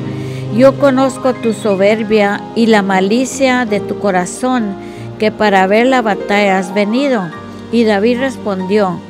Yo 0.57 0.78
conozco 0.78 1.35
tu 1.35 1.52
soberbia 1.52 2.40
y 2.54 2.66
la 2.66 2.83
malicia 2.83 3.66
de 3.66 3.81
tu 3.81 3.99
corazón, 3.99 4.75
que 5.19 5.33
para 5.33 5.66
ver 5.66 5.87
la 5.87 6.02
batalla 6.02 6.59
has 6.59 6.75
venido. 6.75 7.23
Y 7.73 7.85
David 7.85 8.21
respondió, 8.21 9.00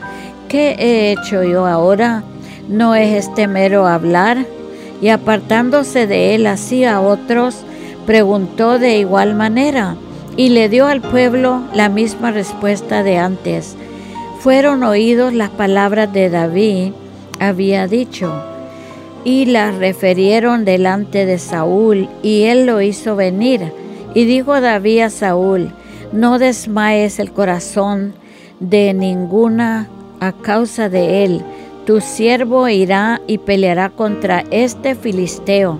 ¿qué 0.48 0.76
he 0.78 1.12
hecho 1.12 1.42
yo 1.42 1.66
ahora? 1.66 2.22
¿No 2.68 2.94
es 2.94 3.26
este 3.26 3.46
mero 3.46 3.86
hablar? 3.86 4.46
Y 5.00 5.08
apartándose 5.08 6.06
de 6.06 6.34
él 6.34 6.46
así 6.46 6.84
a 6.84 7.00
otros, 7.00 7.56
preguntó 8.06 8.78
de 8.78 8.98
igual 8.98 9.34
manera, 9.34 9.96
y 10.36 10.48
le 10.48 10.68
dio 10.68 10.86
al 10.86 11.00
pueblo 11.00 11.62
la 11.74 11.88
misma 11.88 12.30
respuesta 12.30 13.02
de 13.02 13.18
antes. 13.18 13.76
Fueron 14.40 14.82
oídos 14.82 15.32
las 15.32 15.50
palabras 15.50 16.12
de 16.12 16.30
David, 16.30 16.92
había 17.38 17.86
dicho 17.86 18.32
y 19.24 19.46
las 19.46 19.74
refirieron 19.76 20.64
delante 20.64 21.24
de 21.24 21.38
Saúl, 21.38 22.08
y 22.22 22.42
él 22.44 22.66
lo 22.66 22.82
hizo 22.82 23.16
venir. 23.16 23.72
Y 24.14 24.26
dijo 24.26 24.60
David 24.60 25.00
a 25.00 25.10
Saúl, 25.10 25.70
no 26.12 26.38
desmayes 26.38 27.18
el 27.18 27.32
corazón 27.32 28.14
de 28.60 28.92
ninguna 28.92 29.88
a 30.20 30.32
causa 30.32 30.88
de 30.88 31.24
él. 31.24 31.42
Tu 31.86 32.00
siervo 32.00 32.66
irá 32.66 33.20
y 33.26 33.36
peleará 33.36 33.90
contra 33.90 34.42
este 34.50 34.94
filisteo. 34.94 35.78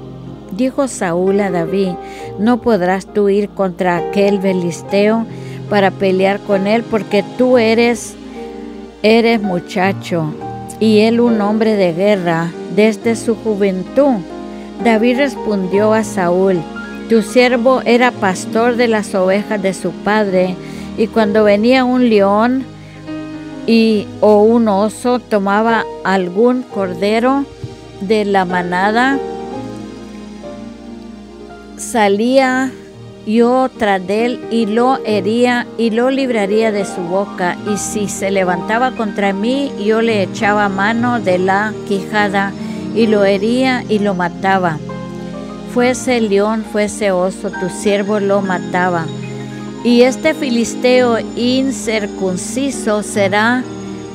Dijo 0.52 0.87
Saúl 0.87 1.40
a 1.40 1.50
David, 1.50 1.92
no 2.38 2.61
podrás 2.61 3.06
tú 3.06 3.30
ir 3.30 3.49
contra 3.49 3.96
aquel 3.96 4.38
filisteo 4.40 5.25
para 5.70 5.90
pelear 5.90 6.40
con 6.40 6.66
él, 6.66 6.84
porque 6.90 7.25
tú 7.38 7.56
eres, 7.56 8.14
eres 9.02 9.40
muchacho, 9.40 10.26
y 10.78 11.00
él 11.00 11.20
un 11.20 11.40
hombre 11.40 11.75
de 11.75 11.94
guerra 11.94 12.52
desde 12.76 13.16
su 13.16 13.34
juventud. 13.34 14.16
David 14.84 15.16
respondió 15.16 15.94
a 15.94 16.04
Saúl, 16.04 16.61
tu 17.08 17.23
siervo 17.23 17.80
era 17.87 18.11
pastor 18.11 18.76
de 18.76 18.88
las 18.88 19.14
ovejas 19.14 19.62
de 19.62 19.73
su 19.73 19.90
padre, 19.90 20.54
y 20.99 21.06
cuando 21.06 21.44
venía 21.44 21.84
un 21.84 22.11
león 22.11 22.64
y, 23.66 24.06
o 24.21 24.42
un 24.42 24.68
oso, 24.68 25.19
tomaba 25.19 25.84
algún 26.04 26.62
cordero 26.62 27.45
de 28.00 28.25
la 28.25 28.45
manada, 28.45 29.19
salía 31.76 32.71
yo 33.26 33.71
tras 33.78 34.02
él 34.08 34.45
y 34.50 34.67
lo 34.67 34.99
hería 35.04 35.67
y 35.78 35.91
lo 35.91 36.10
libraría 36.10 36.73
de 36.73 36.84
su 36.84 37.00
boca, 37.00 37.56
y 37.73 37.78
si 37.78 38.08
se 38.08 38.30
levantaba 38.30 38.93
contra 38.93 39.32
mí, 39.32 39.73
yo 39.82 40.02
le 40.02 40.23
echaba 40.23 40.69
mano 40.69 41.21
de 41.21 41.39
la 41.39 41.73
quijada 41.89 42.52
y 42.95 43.06
lo 43.06 43.25
hería 43.25 43.82
y 43.89 43.99
lo 43.99 44.15
mataba. 44.15 44.78
Fuese 45.73 46.21
león, 46.21 46.65
fuese 46.71 47.10
oso, 47.10 47.50
tu 47.50 47.69
siervo 47.69 48.21
lo 48.21 48.43
mataba. 48.43 49.06
Y 49.84 50.00
este 50.00 50.32
filisteo 50.32 51.18
incircunciso 51.36 53.02
será 53.02 53.62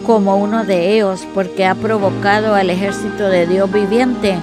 como 0.03 0.37
uno 0.37 0.65
de 0.65 0.95
ellos, 0.95 1.27
porque 1.35 1.63
ha 1.63 1.75
provocado 1.75 2.55
al 2.55 2.71
ejército 2.71 3.29
de 3.29 3.45
Dios 3.45 3.71
viviente. 3.71 4.35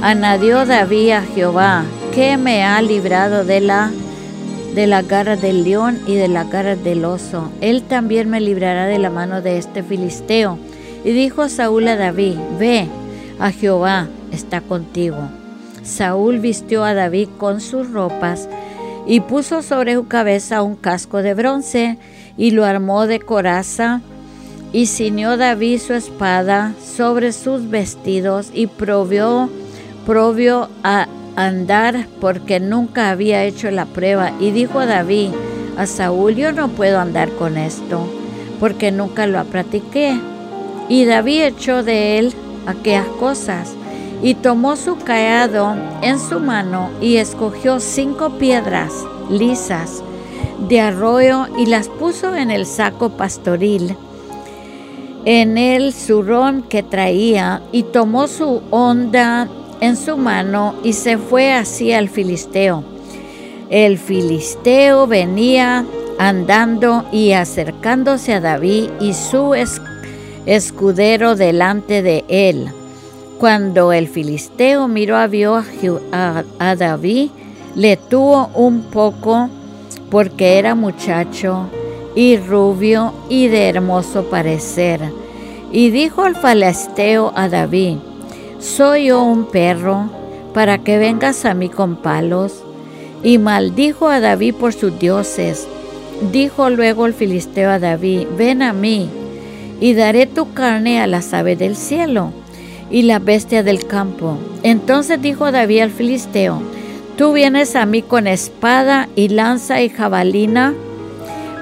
Anadió 0.00 0.64
David 0.64 1.10
a 1.10 1.22
Jehová, 1.22 1.84
que 2.14 2.38
me 2.38 2.64
ha 2.64 2.80
librado 2.80 3.44
de 3.44 3.60
la 3.60 3.90
de 4.74 4.86
garra 5.06 5.36
del 5.36 5.64
león 5.64 6.00
y 6.06 6.14
de 6.14 6.28
la 6.28 6.44
garra 6.44 6.74
del 6.74 7.04
oso. 7.04 7.50
Él 7.60 7.82
también 7.82 8.30
me 8.30 8.40
librará 8.40 8.86
de 8.86 8.98
la 8.98 9.10
mano 9.10 9.42
de 9.42 9.58
este 9.58 9.82
filisteo. 9.82 10.58
Y 11.04 11.12
dijo 11.12 11.50
Saúl 11.50 11.88
a 11.88 11.96
David, 11.96 12.36
ve, 12.58 12.88
a 13.38 13.50
Jehová 13.50 14.08
está 14.32 14.62
contigo. 14.62 15.18
Saúl 15.82 16.40
vistió 16.40 16.84
a 16.84 16.94
David 16.94 17.28
con 17.38 17.60
sus 17.60 17.90
ropas 17.90 18.48
y 19.06 19.20
puso 19.20 19.62
sobre 19.62 19.94
su 19.94 20.08
cabeza 20.08 20.62
un 20.62 20.76
casco 20.76 21.22
de 21.22 21.34
bronce 21.34 21.98
y 22.36 22.50
lo 22.50 22.64
armó 22.64 23.06
de 23.06 23.20
coraza 23.20 24.00
y 24.72 24.86
ciñó 24.86 25.36
David 25.36 25.78
su 25.78 25.94
espada 25.94 26.74
sobre 26.82 27.32
sus 27.32 27.70
vestidos 27.70 28.50
y 28.52 28.66
provió, 28.66 29.48
provió 30.04 30.68
a 30.82 31.06
andar 31.36 32.06
porque 32.20 32.60
nunca 32.60 33.10
había 33.10 33.44
hecho 33.44 33.70
la 33.70 33.86
prueba 33.86 34.32
y 34.40 34.50
dijo 34.50 34.80
a 34.80 34.86
David 34.86 35.30
a 35.76 35.86
Saúl 35.86 36.34
yo 36.34 36.52
no 36.52 36.68
puedo 36.68 36.98
andar 36.98 37.30
con 37.30 37.56
esto 37.56 38.08
porque 38.58 38.90
nunca 38.90 39.26
lo 39.26 39.44
practiqué 39.44 40.18
y 40.88 41.04
David 41.04 41.42
echó 41.42 41.82
de 41.82 42.18
él 42.18 42.32
aquellas 42.66 43.06
cosas. 43.18 43.74
Y 44.22 44.34
tomó 44.34 44.76
su 44.76 44.96
callado 44.96 45.76
en 46.02 46.18
su 46.18 46.40
mano 46.40 46.90
y 47.00 47.16
escogió 47.16 47.80
cinco 47.80 48.30
piedras 48.38 48.92
lisas 49.30 50.02
de 50.68 50.80
arroyo 50.80 51.46
y 51.58 51.66
las 51.66 51.88
puso 51.88 52.34
en 52.34 52.50
el 52.50 52.66
saco 52.66 53.10
pastoril, 53.10 53.96
en 55.24 55.58
el 55.58 55.92
zurrón 55.92 56.62
que 56.62 56.82
traía, 56.82 57.62
y 57.72 57.82
tomó 57.82 58.26
su 58.26 58.62
onda 58.70 59.48
en 59.80 59.96
su 59.96 60.16
mano 60.16 60.74
y 60.82 60.94
se 60.94 61.18
fue 61.18 61.52
hacia 61.52 61.98
el 61.98 62.08
filisteo. 62.08 62.82
El 63.68 63.98
filisteo 63.98 65.06
venía 65.06 65.84
andando 66.18 67.04
y 67.12 67.32
acercándose 67.32 68.32
a 68.34 68.40
David 68.40 68.90
y 69.00 69.12
su 69.12 69.54
escudero 70.46 71.34
delante 71.34 72.02
de 72.02 72.24
él. 72.28 72.70
Cuando 73.38 73.92
el 73.92 74.08
filisteo 74.08 74.88
miró 74.88 75.18
a, 75.18 75.26
vio 75.26 75.62
a, 76.10 76.74
David, 76.74 77.28
le 77.74 77.98
tuvo 77.98 78.46
un 78.54 78.84
poco 78.84 79.50
porque 80.10 80.58
era 80.58 80.74
muchacho 80.74 81.68
y 82.14 82.38
rubio 82.38 83.12
y 83.28 83.48
de 83.48 83.68
hermoso 83.68 84.24
parecer. 84.30 85.00
Y 85.70 85.90
dijo 85.90 86.24
el 86.24 86.34
filisteo 86.34 87.30
a 87.36 87.50
David, 87.50 87.98
¿soy 88.58 89.08
yo 89.08 89.22
un 89.22 89.50
perro 89.50 90.08
para 90.54 90.78
que 90.78 90.96
vengas 90.96 91.44
a 91.44 91.52
mí 91.52 91.68
con 91.68 91.96
palos? 91.96 92.64
Y 93.22 93.36
maldijo 93.36 94.08
a 94.08 94.20
David 94.20 94.54
por 94.54 94.72
sus 94.72 94.98
dioses. 94.98 95.68
Dijo 96.32 96.70
luego 96.70 97.04
el 97.04 97.12
filisteo 97.12 97.68
a 97.68 97.78
David, 97.78 98.28
ven 98.38 98.62
a 98.62 98.72
mí 98.72 99.10
y 99.78 99.92
daré 99.92 100.26
tu 100.26 100.54
carne 100.54 101.02
a 101.02 101.06
las 101.06 101.34
aves 101.34 101.58
del 101.58 101.76
cielo 101.76 102.32
y 102.90 103.02
la 103.02 103.18
bestia 103.18 103.62
del 103.62 103.86
campo. 103.86 104.38
Entonces 104.62 105.20
dijo 105.20 105.50
David 105.52 105.80
al 105.80 105.90
filisteo, 105.90 106.62
tú 107.16 107.32
vienes 107.32 107.76
a 107.76 107.86
mí 107.86 108.02
con 108.02 108.26
espada 108.26 109.08
y 109.16 109.28
lanza 109.28 109.82
y 109.82 109.88
jabalina, 109.88 110.74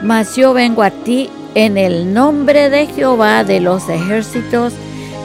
mas 0.02 0.36
yo 0.36 0.52
vengo 0.52 0.82
a 0.82 0.90
ti 0.90 1.30
en 1.54 1.78
el 1.78 2.12
nombre 2.12 2.68
de 2.70 2.86
Jehová 2.86 3.44
de 3.44 3.60
los 3.60 3.88
ejércitos, 3.88 4.72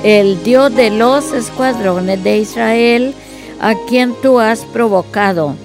el 0.04 0.42
Dios 0.44 0.74
de 0.76 0.92
los 0.92 1.34
escuadrones 1.34 2.24
de 2.24 2.38
Israel, 2.38 3.14
a 3.60 3.74
quien 3.88 4.14
tú 4.22 4.40
has 4.40 4.64
provocado. 4.66 5.56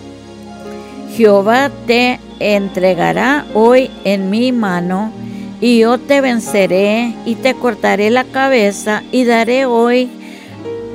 Jehová 1.17 1.71
te 1.87 2.19
entregará 2.41 3.45
hoy 3.55 3.91
en 4.05 4.31
mi 4.31 4.51
mano, 4.51 5.13
y 5.61 5.79
yo 5.79 5.99
te 5.99 6.21
venceré 6.21 7.15
y 7.25 7.37
te 7.37 7.55
cortaré 7.55 8.11
la 8.11 8.25
cabeza 8.25 9.03
y 9.13 9.25
daré 9.25 9.65
hoy 9.67 10.11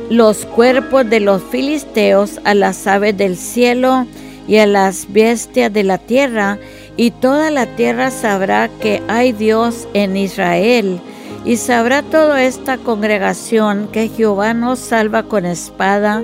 los 0.09 0.45
cuerpos 0.45 1.07
de 1.09 1.19
los 1.19 1.41
filisteos 1.43 2.39
a 2.43 2.53
las 2.55 2.87
aves 2.87 3.15
del 3.15 3.37
cielo 3.37 4.07
y 4.47 4.57
a 4.57 4.65
las 4.65 5.11
bestias 5.13 5.71
de 5.71 5.83
la 5.83 5.99
tierra, 5.99 6.57
y 6.97 7.11
toda 7.11 7.51
la 7.51 7.67
tierra 7.75 8.09
sabrá 8.09 8.69
que 8.81 9.03
hay 9.07 9.31
Dios 9.31 9.87
en 9.93 10.17
Israel, 10.17 10.99
y 11.45 11.57
sabrá 11.57 12.01
toda 12.01 12.43
esta 12.43 12.77
congregación 12.77 13.87
que 13.91 14.09
Jehová 14.09 14.53
nos 14.53 14.79
salva 14.79 15.23
con 15.23 15.45
espada 15.45 16.23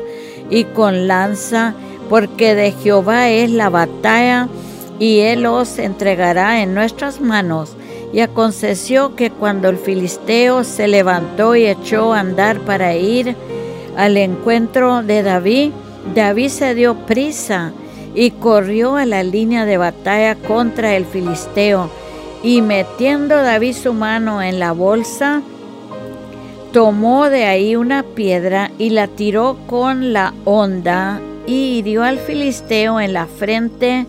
y 0.49 0.63
con 0.63 1.07
lanza, 1.07 1.75
porque 2.09 2.55
de 2.55 2.71
Jehová 2.71 3.29
es 3.29 3.51
la 3.51 3.69
batalla, 3.69 4.49
y 4.97 5.19
él 5.19 5.45
os 5.45 5.77
entregará 5.77 6.61
en 6.61 6.73
nuestras 6.73 7.21
manos. 7.21 7.75
Y 8.13 8.21
aconteció 8.21 9.15
que 9.15 9.29
cuando 9.29 9.67
el 9.69 9.77
filisteo 9.77 10.63
se 10.63 10.87
levantó 10.87 11.55
y 11.55 11.65
echó 11.65 12.13
a 12.13 12.21
andar 12.21 12.59
para 12.61 12.95
ir 12.95 13.35
al 13.97 14.17
encuentro 14.17 15.03
de 15.03 15.23
David, 15.23 15.71
David 16.13 16.49
se 16.49 16.75
dio 16.75 16.95
prisa 17.05 17.73
y 18.13 18.31
corrió 18.31 18.95
a 18.95 19.05
la 19.05 19.23
línea 19.23 19.65
de 19.65 19.77
batalla 19.77 20.35
contra 20.35 20.95
el 20.95 21.05
filisteo. 21.05 21.89
Y 22.43 22.61
metiendo 22.61 23.35
David 23.41 23.75
su 23.75 23.93
mano 23.93 24.41
en 24.41 24.59
la 24.59 24.71
bolsa, 24.71 25.41
tomó 26.71 27.29
de 27.29 27.45
ahí 27.45 27.75
una 27.75 28.03
piedra 28.03 28.71
y 28.77 28.91
la 28.91 29.07
tiró 29.07 29.57
con 29.67 30.13
la 30.13 30.33
honda 30.45 31.19
y 31.47 31.77
hirió 31.77 32.03
al 32.03 32.19
filisteo 32.19 32.99
en 32.99 33.13
la 33.13 33.25
frente 33.27 34.05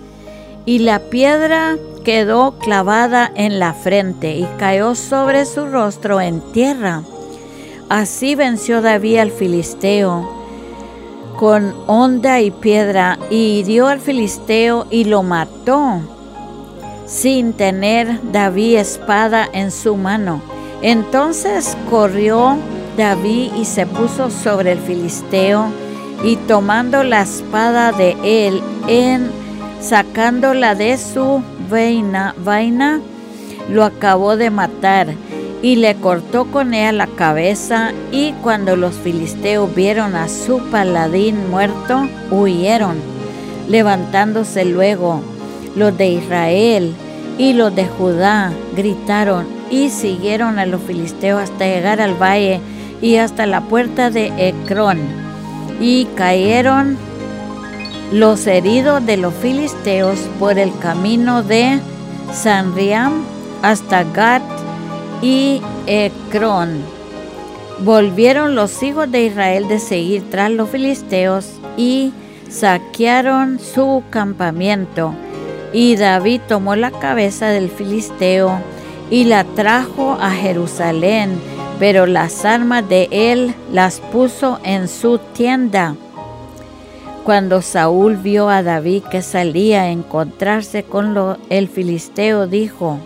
y 0.64 0.80
la 0.80 0.98
piedra 0.98 1.76
quedó 2.04 2.58
clavada 2.58 3.30
en 3.34 3.58
la 3.58 3.72
frente 3.72 4.36
y 4.36 4.46
cayó 4.58 4.94
sobre 4.94 5.44
su 5.44 5.66
rostro 5.66 6.20
en 6.20 6.40
tierra. 6.52 7.02
Así 7.88 8.34
venció 8.34 8.82
David 8.82 9.18
al 9.18 9.30
filisteo 9.30 10.28
con 11.36 11.74
honda 11.86 12.40
y 12.40 12.50
piedra 12.50 13.18
y 13.30 13.60
hirió 13.60 13.86
al 13.86 14.00
filisteo 14.00 14.86
y 14.90 15.04
lo 15.04 15.22
mató 15.22 16.00
sin 17.06 17.52
tener 17.52 18.20
David 18.32 18.78
espada 18.78 19.48
en 19.52 19.70
su 19.70 19.96
mano. 19.96 20.42
Entonces 20.82 21.76
corrió 21.88 22.56
David 22.96 23.52
y 23.54 23.64
se 23.64 23.86
puso 23.86 24.30
sobre 24.30 24.72
el 24.72 24.78
filisteo 24.78 25.66
y 26.24 26.36
tomando 26.36 27.04
la 27.04 27.22
espada 27.22 27.92
de 27.92 28.16
él 28.24 28.60
en 28.88 29.30
sacándola 29.80 30.74
de 30.74 30.96
su 30.96 31.42
vaina, 31.70 32.34
vaina 32.38 33.00
lo 33.70 33.84
acabó 33.84 34.36
de 34.36 34.50
matar 34.50 35.14
y 35.66 35.74
le 35.74 35.96
cortó 35.96 36.44
con 36.44 36.74
ella 36.74 36.92
la 36.92 37.08
cabeza 37.08 37.90
y 38.12 38.30
cuando 38.34 38.76
los 38.76 38.94
filisteos 38.94 39.74
vieron 39.74 40.14
a 40.14 40.28
su 40.28 40.60
paladín 40.70 41.50
muerto, 41.50 42.06
huyeron, 42.30 42.98
levantándose 43.68 44.64
luego 44.64 45.22
los 45.74 45.98
de 45.98 46.06
Israel 46.06 46.94
y 47.36 47.52
los 47.52 47.74
de 47.74 47.84
Judá 47.84 48.52
gritaron 48.76 49.44
y 49.68 49.90
siguieron 49.90 50.60
a 50.60 50.66
los 50.66 50.80
filisteos 50.82 51.42
hasta 51.42 51.66
llegar 51.66 52.00
al 52.00 52.14
valle 52.14 52.60
y 53.02 53.16
hasta 53.16 53.44
la 53.44 53.62
puerta 53.62 54.08
de 54.08 54.32
Ecrón. 54.38 55.00
Y 55.80 56.04
cayeron 56.14 56.96
los 58.12 58.46
heridos 58.46 59.04
de 59.04 59.16
los 59.16 59.34
filisteos 59.34 60.20
por 60.38 60.60
el 60.60 60.70
camino 60.78 61.42
de 61.42 61.80
Sanriam 62.32 63.24
hasta 63.62 64.04
Gat 64.04 64.65
y 65.26 65.60
Ecrón. 65.88 66.82
Volvieron 67.80 68.54
los 68.54 68.80
hijos 68.84 69.10
de 69.10 69.24
Israel 69.24 69.66
de 69.66 69.80
seguir 69.80 70.22
tras 70.30 70.52
los 70.52 70.70
filisteos 70.70 71.54
y 71.76 72.12
saquearon 72.48 73.58
su 73.58 74.04
campamento. 74.10 75.14
Y 75.72 75.96
David 75.96 76.42
tomó 76.46 76.76
la 76.76 76.92
cabeza 76.92 77.48
del 77.48 77.70
filisteo 77.70 78.60
y 79.10 79.24
la 79.24 79.42
trajo 79.42 80.16
a 80.20 80.30
Jerusalén, 80.30 81.40
pero 81.80 82.06
las 82.06 82.44
armas 82.44 82.88
de 82.88 83.08
él 83.10 83.52
las 83.72 83.98
puso 83.98 84.60
en 84.62 84.86
su 84.86 85.18
tienda. 85.18 85.96
Cuando 87.24 87.62
Saúl 87.62 88.16
vio 88.16 88.48
a 88.48 88.62
David 88.62 89.02
que 89.10 89.22
salía 89.22 89.82
a 89.82 89.90
encontrarse 89.90 90.84
con 90.84 91.36
el 91.50 91.66
filisteo, 91.66 92.46
dijo 92.46 93.00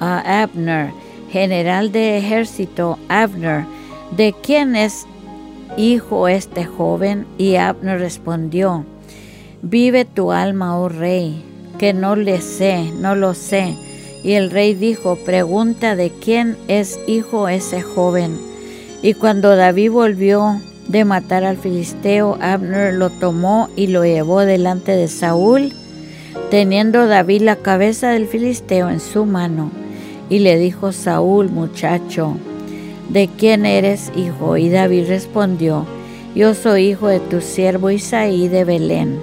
a 0.00 0.42
Abner, 0.42 1.01
general 1.32 1.92
de 1.92 2.18
ejército, 2.18 2.98
Abner, 3.08 3.64
¿de 4.14 4.34
quién 4.42 4.76
es 4.76 5.06
hijo 5.78 6.28
este 6.28 6.66
joven? 6.66 7.26
Y 7.38 7.56
Abner 7.56 7.98
respondió, 7.98 8.84
Vive 9.62 10.04
tu 10.04 10.32
alma, 10.32 10.78
oh 10.78 10.88
rey, 10.88 11.42
que 11.78 11.94
no 11.94 12.16
le 12.16 12.40
sé, 12.42 12.92
no 13.00 13.14
lo 13.14 13.32
sé. 13.32 13.74
Y 14.22 14.32
el 14.32 14.50
rey 14.50 14.74
dijo, 14.74 15.16
Pregunta 15.16 15.96
de 15.96 16.10
quién 16.10 16.56
es 16.68 17.00
hijo 17.06 17.48
ese 17.48 17.80
joven. 17.80 18.38
Y 19.02 19.14
cuando 19.14 19.56
David 19.56 19.90
volvió 19.90 20.60
de 20.88 21.04
matar 21.04 21.44
al 21.44 21.56
filisteo, 21.56 22.36
Abner 22.40 22.92
lo 22.92 23.08
tomó 23.08 23.70
y 23.74 23.86
lo 23.86 24.04
llevó 24.04 24.40
delante 24.40 24.92
de 24.92 25.08
Saúl, 25.08 25.72
teniendo 26.50 27.06
David 27.06 27.42
la 27.42 27.56
cabeza 27.56 28.10
del 28.10 28.26
filisteo 28.26 28.90
en 28.90 29.00
su 29.00 29.24
mano. 29.24 29.81
Y 30.32 30.38
le 30.38 30.56
dijo 30.56 30.92
Saúl, 30.92 31.50
muchacho, 31.50 32.38
¿de 33.10 33.28
quién 33.28 33.66
eres 33.66 34.10
hijo? 34.16 34.56
Y 34.56 34.70
David 34.70 35.04
respondió, 35.08 35.84
yo 36.34 36.54
soy 36.54 36.86
hijo 36.86 37.08
de 37.08 37.20
tu 37.20 37.42
siervo 37.42 37.90
Isaí 37.90 38.48
de 38.48 38.64
Belén. 38.64 39.18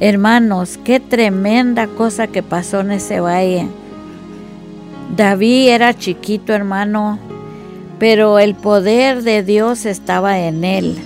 Hermanos, 0.00 0.76
qué 0.82 0.98
tremenda 0.98 1.86
cosa 1.86 2.26
que 2.26 2.42
pasó 2.42 2.80
en 2.80 2.90
ese 2.90 3.20
valle. 3.20 3.68
David 5.16 5.68
era 5.68 5.94
chiquito, 5.94 6.52
hermano, 6.52 7.20
pero 8.00 8.40
el 8.40 8.56
poder 8.56 9.22
de 9.22 9.44
Dios 9.44 9.86
estaba 9.86 10.40
en 10.40 10.64
él, 10.64 10.98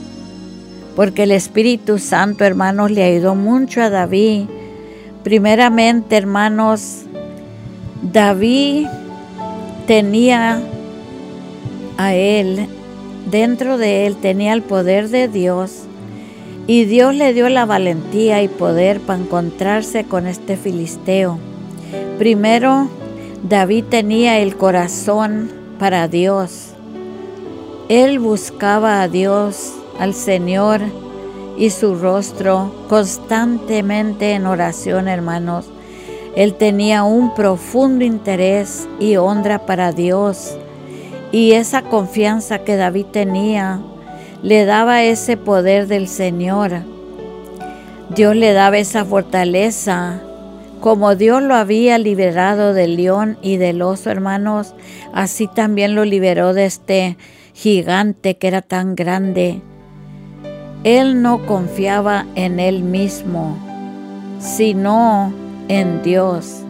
porque 0.97 1.25
el 1.25 1.31
Espíritu 1.31 1.99
Santo, 1.99 2.47
hermanos, 2.47 2.91
le 2.91 3.05
ayudó 3.05 3.35
mucho 3.35 3.83
a 3.83 3.91
David. 3.91 4.47
Primeramente, 5.23 6.17
hermanos, 6.17 7.03
David 8.01 8.87
tenía 9.87 10.61
a 11.99 12.15
él, 12.15 12.67
dentro 13.31 13.79
de 13.79 14.07
él 14.07 14.17
tenía 14.17 14.53
el 14.53 14.63
poder 14.63 15.09
de 15.09 15.29
Dios, 15.29 15.85
y 16.67 16.85
Dios 16.85 17.15
le 17.15 17.35
dio 17.35 17.49
la 17.49 17.67
valentía 17.67 18.43
y 18.43 18.49
poder 18.49 19.01
para 19.01 19.21
encontrarse 19.21 20.05
con 20.05 20.27
este 20.27 20.57
filisteo. 20.57 21.39
Primero, 22.19 22.89
David 23.49 23.85
tenía 23.91 24.39
el 24.39 24.57
corazón 24.57 25.51
para 25.79 26.07
Dios 26.09 26.73
él 27.93 28.21
buscaba 28.21 29.03
a 29.03 29.09
Dios, 29.09 29.75
al 29.99 30.15
Señor 30.15 30.81
y 31.59 31.69
su 31.69 31.95
rostro 31.95 32.73
constantemente 32.89 34.33
en 34.33 34.47
oración, 34.47 35.09
hermanos. 35.09 35.67
Él 36.35 36.55
tenía 36.55 37.05
un 37.05 37.35
profundo 37.35 38.05
interés 38.05 38.89
y 38.99 39.17
honra 39.17 39.67
para 39.67 39.93
Dios. 39.93 40.57
Y 41.31 41.53
esa 41.53 41.83
confianza 41.83 42.61
que 42.61 42.77
David 42.77 43.07
tenía 43.07 43.81
le 44.43 44.65
daba 44.65 45.03
ese 45.03 45.37
poder 45.37 45.87
del 45.87 46.09
Señor. 46.09 46.83
Dios 48.15 48.35
le 48.35 48.53
daba 48.53 48.79
esa 48.79 49.05
fortaleza. 49.05 50.21
Como 50.81 51.15
Dios 51.15 51.43
lo 51.43 51.55
había 51.55 51.97
liberado 51.99 52.75
del 52.75 52.97
león 52.97 53.39
y 53.41 53.57
del 53.57 53.83
oso, 53.83 54.11
hermanos, 54.11 54.75
así 55.13 55.47
también 55.47 55.95
lo 55.95 56.05
liberó 56.05 56.55
de 56.55 56.65
este 56.65 57.17
gigante 57.55 58.37
que 58.37 58.49
era 58.49 58.63
tan 58.63 58.97
grande. 58.97 59.63
Él 60.83 61.23
no 61.23 61.47
confiaba 61.47 62.27
en 62.35 62.59
él 62.59 62.83
mismo, 62.83 63.57
sino 64.41 65.33
en 65.69 66.03
Dios, 66.03 66.63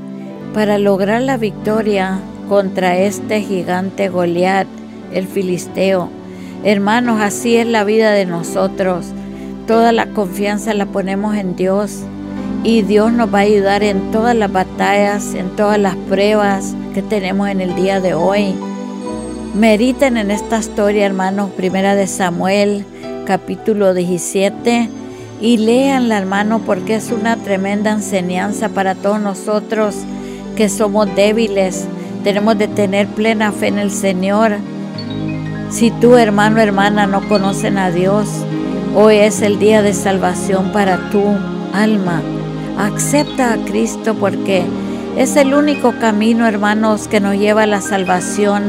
para 0.55 0.79
lograr 0.79 1.23
la 1.23 1.37
victoria 1.37 2.19
contra 2.49 2.99
este 2.99 3.41
gigante 3.41 4.09
Goliat, 4.09 4.67
el 5.13 5.27
filisteo. 5.27 6.09
Hermanos, 6.65 7.21
así 7.21 7.57
es 7.57 7.67
la 7.67 7.85
vida 7.85 8.13
de 8.13 8.27
nosotros. 8.27 9.07
Toda 9.67 9.93
la 9.93 10.07
confianza 10.07 10.75
la 10.75 10.87
ponemos 10.87 11.35
en 11.37 11.57
Dios 11.57 12.01
y 12.65 12.83
Dios 12.83 13.13
nos 13.13 13.33
va 13.33 13.39
a 13.39 13.43
ayudar 13.43 13.83
en 13.83 14.11
todas 14.11 14.37
las 14.37 14.53
batallas, 14.53 15.35
en 15.35 15.51
todas 15.57 15.79
las 15.79 15.97
pruebas 15.97 16.75
que 16.95 17.03
tenemos 17.03 17.49
en 17.49 17.61
el 17.61 17.75
día 17.75 18.01
de 18.01 18.15
hoy. 18.15 18.55
Mediten 19.55 20.17
en 20.17 20.31
esta 20.31 20.59
historia, 20.59 21.07
hermanos, 21.07 21.51
primera 21.51 21.95
de 21.95 22.07
Samuel, 22.07 22.85
capítulo 23.27 23.95
17, 23.95 24.89
y 25.43 25.57
léanla, 25.57 26.19
hermano, 26.19 26.61
porque 26.61 26.95
es 26.95 27.11
una 27.11 27.37
tremenda 27.37 27.91
enseñanza 27.91 28.69
para 28.69 28.95
todos 28.95 29.21
nosotros 29.21 29.97
que 30.57 30.69
somos 30.69 31.13
débiles. 31.17 31.85
Tenemos 32.23 32.57
de 32.57 32.69
tener 32.69 33.09
plena 33.09 33.51
fe 33.51 33.67
en 33.67 33.79
el 33.79 33.91
Señor. 33.91 34.53
Si 35.69 35.91
tú, 35.91 36.17
hermano, 36.17 36.61
hermana, 36.61 37.09
no 37.09 37.29
conocen 37.29 37.77
a 37.77 37.91
Dios, 37.91 38.29
hoy 38.95 39.17
es 39.17 39.43
el 39.43 39.59
día 39.59 39.83
de 39.83 39.95
salvación 39.95 40.71
para 40.71 41.11
tu 41.11 41.25
alma. 41.75 42.23
Acepta 42.79 43.53
a 43.53 43.57
Cristo 43.65 44.15
porque 44.15 44.63
es 45.17 45.35
el 45.35 45.55
único 45.55 45.93
camino, 45.99 46.47
hermanos, 46.47 47.09
que 47.09 47.19
nos 47.19 47.35
lleva 47.35 47.65
a 47.65 47.67
la 47.67 47.81
salvación 47.81 48.63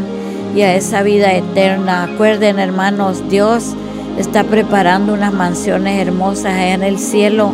y 0.56 0.62
a 0.62 0.76
esa 0.76 1.04
vida 1.04 1.34
eterna. 1.34 2.04
Acuerden 2.04 2.58
hermanos, 2.58 3.30
Dios 3.30 3.76
está 4.18 4.44
preparando 4.44 5.14
unas 5.14 5.34
mansiones 5.34 6.00
hermosas 6.00 6.54
allá 6.54 6.74
en 6.74 6.84
el 6.84 7.00
cielo 7.00 7.54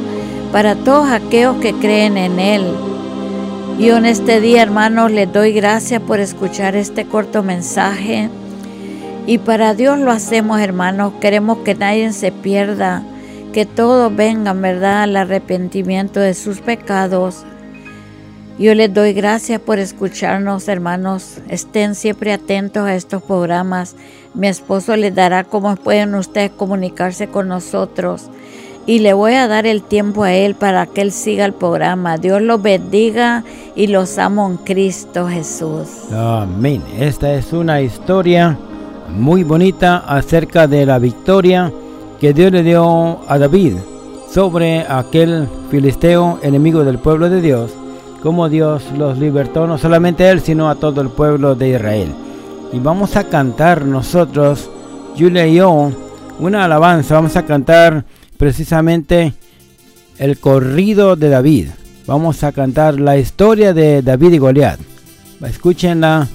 para 0.52 0.76
todos 0.76 1.10
aquellos 1.10 1.58
que 1.58 1.74
creen 1.74 2.18
en 2.18 2.40
Él. 2.40 2.64
Y 3.78 3.90
en 3.90 4.06
este 4.06 4.42
día, 4.42 4.62
hermanos, 4.62 5.12
les 5.12 5.32
doy 5.32 5.54
gracias 5.54 6.02
por 6.02 6.20
escuchar 6.20 6.76
este 6.76 7.06
corto 7.06 7.44
mensaje. 7.44 8.30
Y 9.26 9.38
para 9.38 9.74
Dios 9.74 10.00
lo 10.00 10.12
hacemos, 10.12 10.60
hermanos. 10.60 11.14
Queremos 11.22 11.60
que 11.60 11.76
nadie 11.76 12.12
se 12.12 12.32
pierda, 12.32 13.04
que 13.54 13.66
todos 13.66 14.14
vengan, 14.14 14.62
¿verdad?, 14.62 15.04
al 15.04 15.16
arrepentimiento 15.16 16.20
de 16.20 16.34
sus 16.34 16.60
pecados 16.60 17.46
yo 18.60 18.76
les 18.76 18.94
doy 18.94 19.14
gracias 19.14 19.62
por 19.62 19.80
escucharnos, 19.80 20.68
hermanos. 20.68 21.38
Estén 21.48 21.96
siempre 21.96 22.34
atentos 22.34 22.84
a 22.84 22.94
estos 22.94 23.24
programas. 23.24 23.96
Mi 24.34 24.48
esposo 24.48 24.96
les 24.96 25.14
dará 25.14 25.44
cómo 25.44 25.76
pueden 25.76 26.16
ustedes 26.16 26.52
comunicarse 26.52 27.28
con 27.28 27.48
nosotros. 27.48 28.30
Y 28.86 29.00
le 29.00 29.14
voy 29.14 29.34
a 29.34 29.48
dar 29.48 29.68
el 29.68 29.84
tiempo 29.84 30.24
a 30.24 30.34
él 30.34 30.56
para 30.56 30.86
que 30.88 31.02
él 31.02 31.12
siga 31.12 31.46
el 31.46 31.54
programa. 31.54 32.18
Dios 32.18 32.42
los 32.42 32.62
bendiga 32.62 33.44
y 33.76 33.88
los 33.88 34.18
amo 34.18 34.50
en 34.50 34.58
Cristo 34.58 35.28
Jesús. 35.28 36.12
Amén. 36.12 36.82
Esta 36.98 37.34
es 37.34 37.54
una 37.54 37.82
historia 37.82 38.58
muy 39.10 39.44
bonita 39.44 39.98
acerca 39.98 40.68
de 40.68 40.86
la 40.86 41.00
victoria 41.00 41.72
que 42.20 42.34
Dios 42.34 42.52
le 42.52 42.64
dio 42.64 43.20
a 43.28 43.38
David 43.38 43.78
sobre 44.30 44.86
aquel 44.88 45.48
filisteo 45.72 46.40
enemigo 46.42 46.84
del 46.84 47.00
pueblo 47.00 47.30
de 47.30 47.42
Dios, 47.42 47.72
como 48.22 48.50
Dios 48.50 48.84
los 48.98 49.18
libertó 49.18 49.68
no 49.68 49.78
solamente 49.78 50.26
a 50.26 50.32
él, 50.32 50.42
sino 50.42 50.70
a 50.70 50.76
todo 50.76 51.02
el 51.02 51.10
pueblo 51.10 51.56
de 51.56 51.70
Israel. 51.70 52.14
Y 52.72 52.80
vamos 52.80 53.16
a 53.16 53.24
cantar 53.24 53.86
nosotros, 53.86 54.70
Julia 55.18 55.48
y 55.48 55.56
yo, 55.56 55.92
una 56.40 56.66
alabanza, 56.66 57.16
vamos 57.16 57.36
a 57.36 57.46
cantar 57.46 58.06
precisamente 58.38 59.34
el 60.20 60.38
corrido 60.38 61.16
de 61.16 61.30
David. 61.30 61.70
Vamos 62.06 62.44
a 62.44 62.52
cantar 62.52 63.00
la 63.00 63.18
historia 63.18 63.74
de 63.74 64.02
David 64.02 64.34
y 64.34 64.38
Goliat. 64.38 64.80
Escúchenla, 65.44 66.28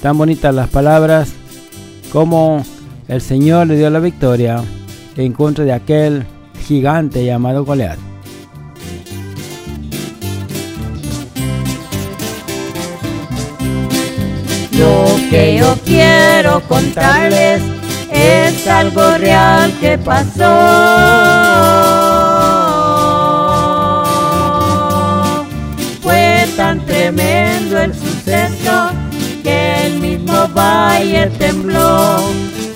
tan 0.00 0.16
bonitas 0.16 0.54
las 0.54 0.68
palabras, 0.68 1.32
como 2.12 2.64
el 3.08 3.20
Señor 3.20 3.66
le 3.66 3.76
dio 3.76 3.90
la 3.90 4.00
victoria 4.00 4.62
en 5.16 5.32
contra 5.32 5.64
de 5.64 5.72
aquel 5.72 6.24
gigante 6.66 7.24
llamado 7.24 7.64
Goliat. 7.64 8.13
Que 15.30 15.56
yo 15.58 15.76
quiero 15.84 16.60
contarles 16.68 17.62
es 18.10 18.66
algo 18.66 19.18
real 19.18 19.72
que 19.80 19.98
pasó. 19.98 20.54
Fue 26.02 26.46
tan 26.56 26.84
tremendo 26.86 27.78
el 27.78 27.94
suceso 27.94 28.90
que 29.42 29.86
el 29.86 29.94
mismo 30.00 30.48
valle 30.54 31.26
tembló 31.38 32.20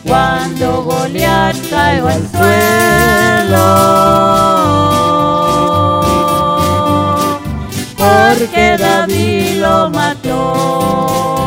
cuando 0.05 0.83
Goliat 0.83 1.57
cayó 1.71 2.09
al 2.09 2.29
suelo. 2.31 3.69
Porque 7.97 8.77
David 8.79 9.61
lo 9.61 9.91
mató. 9.91 11.38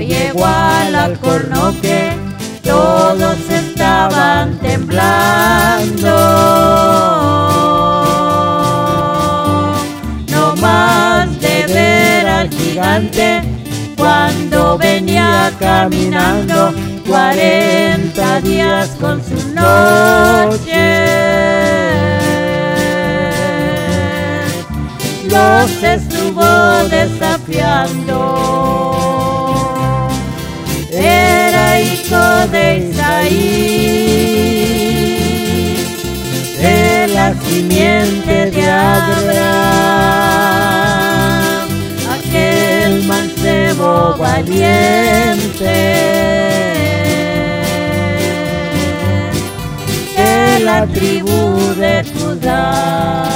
Llegó 0.00 0.46
al 0.46 0.94
alcornoque, 0.94 2.16
todos 2.62 3.36
estaban 3.50 4.56
temblando. 4.58 6.16
No 10.28 10.56
más 10.56 11.38
de 11.40 11.66
ver 11.66 12.26
al 12.26 12.48
gigante 12.48 13.42
cuando 13.94 14.78
venía 14.78 15.52
caminando 15.58 16.72
40 17.06 18.40
días 18.40 18.88
con 18.98 19.22
su 19.22 19.36
noche. 19.54 21.10
Los 25.28 25.82
estuvo 25.82 26.44
desafiando. 26.88 28.89
Hijo 31.82 32.26
de 32.52 32.64
Isaí, 32.90 33.40
de 36.60 37.06
la 37.14 37.34
simiente 37.40 38.50
de 38.50 38.64
Abraham, 38.70 39.80
aquel 42.18 42.92
mancebo 43.04 44.14
valiente. 44.18 45.78
De 50.16 50.60
la 50.64 50.86
tribu 50.86 51.74
de 51.76 52.04
Judá. 52.12 53.30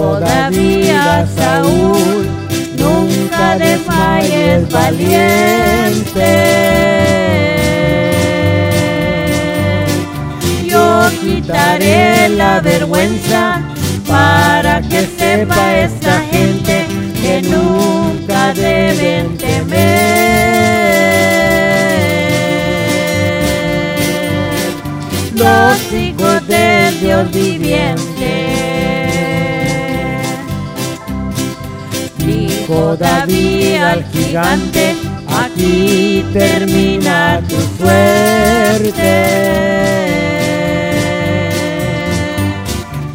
Todavía 0.00 1.28
Saúl, 1.36 2.26
nunca 2.78 3.58
desmayes 3.58 4.66
valiente. 4.72 6.30
Yo 10.64 11.02
quitaré 11.20 12.30
la 12.30 12.60
vergüenza 12.60 13.60
para 14.08 14.80
que 14.80 15.04
sepa 15.18 15.76
esta 15.76 16.22
gente 16.32 16.86
que 17.20 17.42
nunca 17.42 18.54
deben 18.54 19.36
temer. 19.36 19.80
Los 25.34 25.92
hijos 25.92 26.46
del 26.48 27.00
Dios 27.00 27.30
viviente. 27.32 28.69
Todavía 32.70 33.90
al 33.90 34.04
gigante, 34.12 34.94
aquí 35.26 36.24
termina 36.32 37.42
tu 37.48 37.56
suerte. 37.76 38.92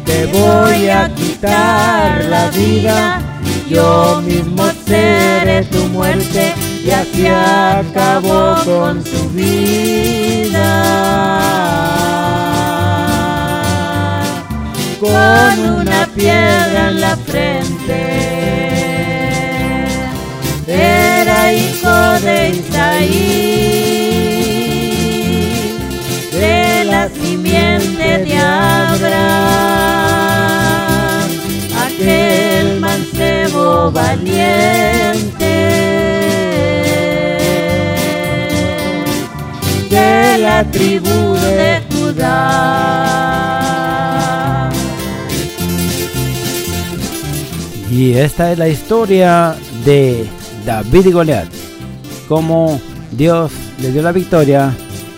Te 0.04 0.26
voy 0.26 0.90
a 0.90 1.08
quitar 1.14 2.22
la 2.26 2.50
vida, 2.50 3.22
yo 3.66 4.20
mismo 4.20 4.62
seré 4.86 5.64
tu 5.64 5.86
muerte 5.86 6.52
y 6.84 6.90
así 6.90 7.26
acabó 7.26 8.62
con 8.62 9.02
su 9.02 9.30
vida. 9.30 10.68
Con 15.00 15.80
una 15.80 16.06
piedra 16.14 16.90
en 16.90 17.00
la 17.00 17.16
frente 17.16 18.35
de 22.26 22.50
Isaí, 22.50 23.36
de 26.32 26.84
la 26.84 27.08
simiente 27.08 28.08
de 28.24 28.36
Abraham, 28.36 29.26
aquel 31.86 32.80
mancebo 32.80 33.92
valiente. 33.92 35.54
De 39.90 40.38
la 40.38 40.64
tribu 40.64 41.34
de 41.60 41.80
Judá. 41.92 43.06
Y 47.90 48.14
esta 48.14 48.50
es 48.52 48.58
la 48.58 48.68
historia 48.68 49.56
de 49.84 50.26
David 50.66 51.06
y 51.06 51.12
Goliat. 51.12 51.65
Como 52.28 52.80
Dios 53.12 53.52
le 53.80 53.92
dio 53.92 54.02
la 54.02 54.12
victoria 54.12 54.74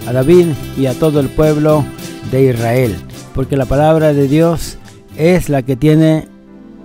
a 0.06 0.12
David 0.12 0.48
y 0.76 0.86
a 0.86 0.94
todo 0.94 1.20
el 1.20 1.28
pueblo 1.28 1.84
de 2.30 2.50
Israel. 2.50 2.96
Porque 3.34 3.56
la 3.56 3.66
palabra 3.66 4.12
de 4.12 4.28
Dios 4.28 4.78
es 5.16 5.48
la 5.48 5.62
que 5.62 5.76
tiene 5.76 6.28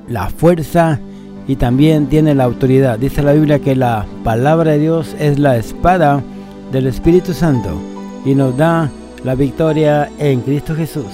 la 0.08 0.30
fuerza 0.30 1.00
y 1.48 1.56
también 1.56 2.08
tiene 2.08 2.36
la 2.36 2.46
autoridad. 2.46 3.00
Dice 3.00 3.22
la 3.22 3.34
Biblia 3.34 3.60
que 3.60 3.76
la 3.76 4.06
palabra 4.24 4.72
de 4.72 4.80
Dios 4.80 5.16
es 5.20 5.40
la 5.40 5.58
espada 5.58 6.24
del 6.72 6.88
Espíritu 6.88 7.34
Santo 7.34 7.80
y 8.26 8.36
nos 8.36 8.56
da 8.58 8.90
la 9.24 9.36
victoria 9.36 10.10
en 10.20 10.42
Cristo 10.42 10.76
Jesús. 10.76 11.06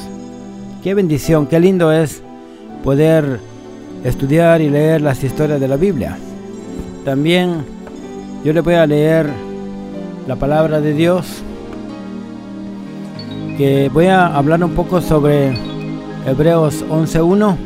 Qué 0.83 0.93
bendición, 0.93 1.47
qué 1.47 1.59
lindo 1.59 1.91
es 1.91 2.21
poder 2.83 3.39
estudiar 4.03 4.61
y 4.61 4.69
leer 4.69 5.01
las 5.01 5.23
historias 5.23 5.59
de 5.59 5.67
la 5.67 5.75
Biblia. 5.75 6.17
También 7.03 7.78
yo 8.43 8.53
le 8.53 8.61
voy 8.61 8.75
a 8.75 8.85
leer 8.85 9.29
la 10.27 10.35
palabra 10.35 10.79
de 10.79 10.93
Dios 10.93 11.25
que 13.57 13.89
voy 13.93 14.05
a 14.05 14.27
hablar 14.27 14.63
un 14.63 14.71
poco 14.71 15.01
sobre 15.01 15.53
Hebreos 16.25 16.85
11.1, 16.89 17.57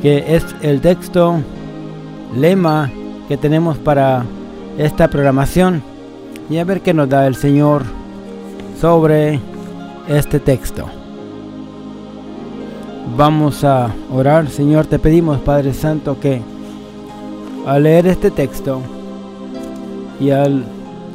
que 0.00 0.34
es 0.34 0.46
el 0.62 0.80
texto 0.80 1.40
lema 2.34 2.90
que 3.28 3.36
tenemos 3.36 3.76
para 3.76 4.24
esta 4.78 5.08
programación 5.08 5.82
y 6.48 6.56
a 6.56 6.64
ver 6.64 6.80
qué 6.80 6.94
nos 6.94 7.10
da 7.10 7.26
el 7.26 7.34
Señor 7.34 7.82
sobre 8.80 9.40
este 10.08 10.40
texto. 10.40 10.86
Vamos 13.14 13.64
a 13.64 13.90
orar, 14.10 14.48
Señor, 14.48 14.86
te 14.86 14.98
pedimos, 14.98 15.38
Padre 15.40 15.74
Santo, 15.74 16.18
que 16.18 16.40
al 17.66 17.82
leer 17.82 18.06
este 18.06 18.30
texto 18.30 18.80
y 20.20 20.30
al 20.30 20.64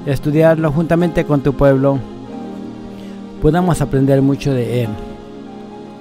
estudiarlo 0.06 0.72
juntamente 0.72 1.26
con 1.26 1.42
tu 1.42 1.54
pueblo, 1.54 2.00
podamos 3.42 3.82
aprender 3.82 4.22
mucho 4.22 4.54
de 4.54 4.84
él 4.84 4.90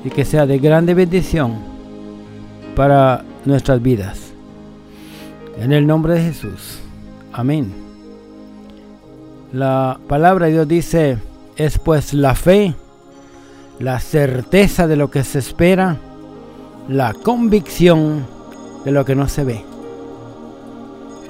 y 0.04 0.10
que 0.10 0.24
sea 0.24 0.46
de 0.46 0.58
grande 0.58 0.94
bendición 0.94 1.54
para 2.74 3.24
nuestras 3.44 3.82
vidas. 3.82 4.32
En 5.58 5.72
el 5.72 5.86
nombre 5.86 6.14
de 6.14 6.22
Jesús. 6.22 6.78
Amén. 7.32 7.72
La 9.52 9.98
palabra 10.08 10.46
de 10.46 10.52
Dios 10.52 10.68
dice, 10.68 11.18
es 11.56 11.78
pues 11.78 12.14
la 12.14 12.34
fe, 12.34 12.74
la 13.78 14.00
certeza 14.00 14.86
de 14.86 14.96
lo 14.96 15.10
que 15.10 15.24
se 15.24 15.38
espera, 15.38 15.98
la 16.88 17.12
convicción 17.12 18.24
de 18.84 18.92
lo 18.92 19.04
que 19.04 19.14
no 19.14 19.28
se 19.28 19.44
ve. 19.44 19.71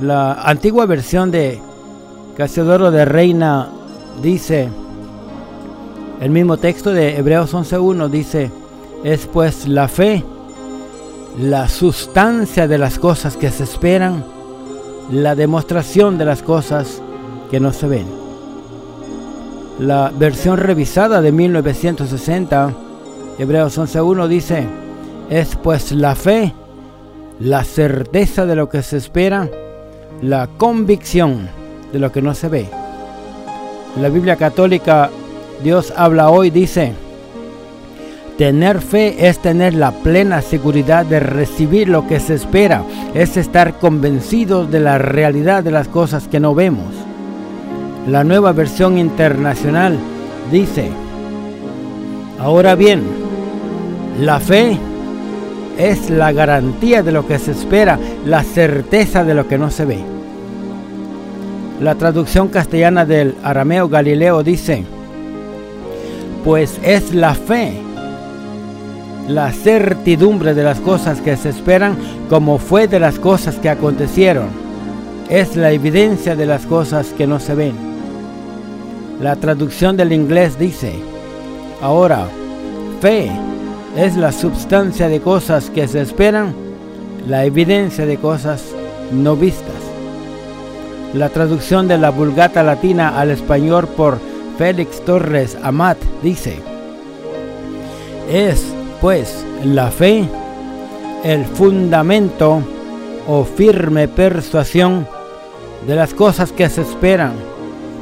La 0.01 0.33
antigua 0.33 0.87
versión 0.87 1.31
de 1.31 1.61
Casiodoro 2.37 2.91
de 2.91 3.05
Reina 3.05 3.69
dice, 4.23 4.69
el 6.21 6.31
mismo 6.31 6.57
texto 6.57 6.93
de 6.93 7.17
Hebreos 7.17 7.53
11.1 7.53 8.09
dice, 8.09 8.51
es 9.05 9.27
pues 9.27 9.69
la 9.69 9.89
fe, 9.89 10.25
la 11.39 11.69
sustancia 11.69 12.67
de 12.67 12.79
las 12.79 12.99
cosas 12.99 13.37
que 13.37 13.51
se 13.51 13.65
esperan, 13.65 14.25
la 15.11 15.35
demostración 15.35 16.17
de 16.19 16.25
las 16.25 16.43
cosas 16.43 17.03
que 17.51 17.61
no 17.61 17.73
se 17.73 17.87
ven. 17.87 18.07
La 19.79 20.11
versión 20.17 20.59
revisada 20.59 21.21
de 21.21 21.33
1960, 21.33 22.73
Hebreos 23.39 23.79
11.1 23.79 24.27
dice, 24.29 24.67
es 25.29 25.57
pues 25.57 25.93
la 25.93 26.15
fe, 26.15 26.55
la 27.41 27.65
certeza 27.65 28.47
de 28.47 28.57
lo 28.57 28.69
que 28.69 28.83
se 28.83 28.97
espera, 28.97 29.49
la 30.23 30.49
convicción 30.57 31.49
de 31.93 31.99
lo 31.99 32.13
que 32.13 32.23
no 32.23 32.35
se 32.35 32.49
ve. 32.49 32.67
la 34.01 34.09
Biblia 34.09 34.37
católica, 34.37 35.11
Dios 35.63 35.93
habla 35.97 36.31
hoy, 36.31 36.51
dice, 36.51 36.95
Tener 38.39 38.81
fe 38.81 39.29
es 39.29 39.41
tener 39.41 39.75
la 39.75 39.91
plena 39.91 40.41
seguridad 40.41 41.05
de 41.05 41.21
recibir 41.21 41.89
lo 41.89 42.07
que 42.07 42.19
se 42.19 42.35
espera, 42.35 42.83
es 43.15 43.37
estar 43.37 43.79
convencidos 43.79 44.71
de 44.71 44.81
la 44.81 44.97
realidad 44.97 45.63
de 45.63 45.71
las 45.71 45.89
cosas 45.89 46.29
que 46.29 46.41
no 46.41 46.55
vemos. 46.55 46.95
La 48.09 48.25
nueva 48.25 48.53
versión 48.53 48.99
internacional 48.99 49.99
dice, 50.51 50.89
ahora 52.41 52.75
bien, 52.75 53.03
la 54.21 54.41
fe 54.41 54.79
es 55.91 56.11
la 56.11 56.31
garantía 56.33 57.03
de 57.03 57.11
lo 57.11 57.27
que 57.27 57.39
se 57.39 57.51
espera, 57.51 57.99
la 58.25 58.45
certeza 58.45 59.25
de 59.25 59.35
lo 59.35 59.49
que 59.49 59.59
no 59.59 59.71
se 59.71 59.85
ve. 59.85 59.99
La 61.81 61.97
traducción 61.97 62.49
castellana 62.49 63.05
del 63.05 63.35
arameo 63.43 63.89
galileo 63.89 64.45
dice, 64.45 64.85
pues 66.45 66.79
es 66.85 67.13
la 67.13 67.35
fe, 67.35 67.73
la 69.29 69.51
certidumbre 69.51 70.55
de 70.55 70.63
las 70.63 70.79
cosas 70.79 71.21
que 71.21 71.37
se 71.37 71.49
esperan 71.49 71.97
como 72.29 72.59
fue 72.59 72.87
de 72.87 73.01
las 73.01 73.19
cosas 73.19 73.57
que 73.57 73.69
acontecieron. 73.69 74.47
Es 75.29 75.57
la 75.57 75.73
evidencia 75.73 76.37
de 76.37 76.47
las 76.47 76.65
cosas 76.67 77.09
que 77.17 77.27
no 77.27 77.41
se 77.41 77.55
ven. 77.55 77.75
La 79.21 79.35
traducción 79.35 79.97
del 79.97 80.13
inglés 80.13 80.59
dice, 80.59 80.95
ahora, 81.81 82.27
fe 83.01 83.31
es 83.97 84.17
la 84.17 84.33
substancia 84.33 85.09
de 85.09 85.21
cosas 85.21 85.71
que 85.71 85.87
se 85.87 86.01
esperan, 86.01 86.55
la 87.27 87.45
evidencia 87.45 88.07
de 88.07 88.17
cosas 88.17 88.65
no 89.13 89.37
vistas. 89.37 89.75
La 91.15 91.29
traducción 91.29 91.89
de 91.89 91.99
la 91.99 92.11
Vulgata 92.11 92.63
Latina 92.63 93.19
al 93.21 93.31
español 93.31 93.87
por 93.87 94.19
Félix 94.57 95.05
Torres 95.05 95.59
Amat 95.63 95.99
dice, 96.23 96.59
es 98.31 98.65
pues 99.01 99.45
la 99.65 99.91
fe 99.91 100.27
el 101.25 101.45
fundamento 101.45 102.63
o 103.29 103.45
firme 103.45 104.09
persuasión 104.09 105.07
de 105.87 105.97
las 105.97 106.15
cosas 106.15 106.51
que 106.51 106.69
se 106.69 106.81
esperan 106.83 107.35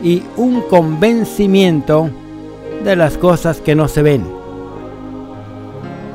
y 0.02 0.22
un 0.36 0.62
convencimiento 0.62 2.10
de 2.84 2.96
las 2.96 3.18
cosas 3.18 3.60
que 3.60 3.74
no 3.74 3.88
se 3.88 4.02
ven. 4.02 4.39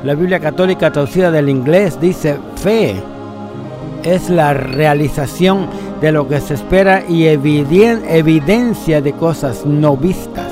La 0.06 0.14
Biblia 0.14 0.38
católica 0.38 0.92
traducida 0.92 1.32
del 1.32 1.48
inglés 1.48 2.00
dice 2.00 2.36
fe 2.54 2.94
es 4.04 4.30
la 4.30 4.54
realización 4.54 5.66
de 6.00 6.12
lo 6.12 6.28
que 6.28 6.40
se 6.40 6.54
espera 6.54 7.02
y 7.08 7.26
evidencia 7.26 9.00
de 9.00 9.12
cosas 9.14 9.66
no 9.66 9.96
vistas. 9.96 10.46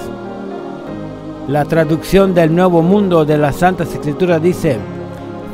La 1.46 1.64
traducción 1.66 2.34
del 2.34 2.52
Nuevo 2.52 2.82
Mundo 2.82 3.24
de 3.24 3.38
las 3.38 3.54
Santas 3.54 3.94
Escrituras 3.94 4.42
dice, 4.42 4.76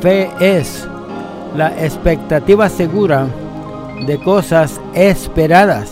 fe 0.01 0.31
es 0.39 0.87
la 1.55 1.67
expectativa 1.79 2.69
segura 2.69 3.27
de 4.07 4.17
cosas 4.17 4.81
esperadas, 4.95 5.91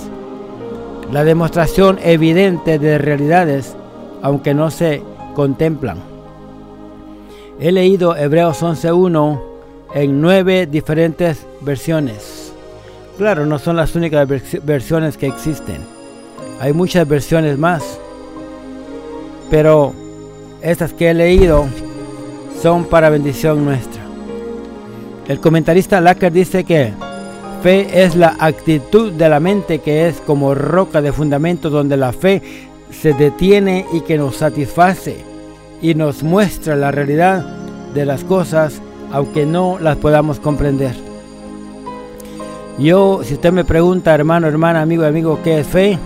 la 1.12 1.24
demostración 1.24 2.00
evidente 2.02 2.80
de 2.80 2.98
realidades 2.98 3.76
aunque 4.24 4.56
no 4.56 4.72
se 4.72 5.04
contemplan. 5.36 6.09
He 7.62 7.74
leído 7.74 8.16
Hebreos 8.16 8.64
11.1 8.64 9.42
en 9.94 10.22
nueve 10.22 10.66
diferentes 10.66 11.46
versiones. 11.60 12.54
Claro, 13.18 13.46
no 13.46 13.60
son 13.60 13.76
las 13.76 13.94
únicas 13.96 14.26
versiones 14.64 15.18
que 15.18 15.28
existen. 15.28 15.80
Hay 16.62 16.72
muchas 16.72 17.06
versiones 17.06 17.58
más. 17.58 18.00
Pero 19.52 19.94
estas 20.62 20.94
que 20.94 21.10
he 21.10 21.14
leído 21.14 21.66
son 22.62 22.86
para 22.86 23.10
bendición 23.10 23.66
nuestra. 23.66 24.04
El 25.28 25.42
comentarista 25.42 26.00
Lacker 26.00 26.32
dice 26.32 26.64
que 26.64 26.94
fe 27.62 28.04
es 28.04 28.16
la 28.16 28.38
actitud 28.40 29.12
de 29.12 29.28
la 29.28 29.42
mente 29.42 29.80
que 29.80 30.08
es 30.08 30.22
como 30.22 30.56
roca 30.56 31.02
de 31.02 31.12
fundamento 31.12 31.70
donde 31.70 31.98
la 31.98 32.14
fe 32.14 32.42
se 32.90 33.12
detiene 33.14 33.86
y 33.92 34.00
que 34.00 34.18
nos 34.18 34.38
satisface 34.38 35.29
y 35.82 35.96
nos 35.96 36.24
muestra 36.24 36.76
la 36.76 36.92
realidad 36.92 37.44
de 37.94 38.06
las 38.06 38.24
cosas 38.24 38.82
aunque 39.12 39.46
no 39.46 39.80
las 39.80 39.98
podamos 39.98 40.40
comprender. 40.40 40.94
Yo, 42.78 43.22
si 43.24 43.34
usted 43.34 43.52
me 43.52 43.66
pregunta, 43.66 44.14
hermano, 44.14 44.48
hermana, 44.48 44.82
amigo, 44.82 45.04
amigo, 45.04 45.40
¿qué 45.44 45.60
es 45.60 45.68
fe? 45.68 45.98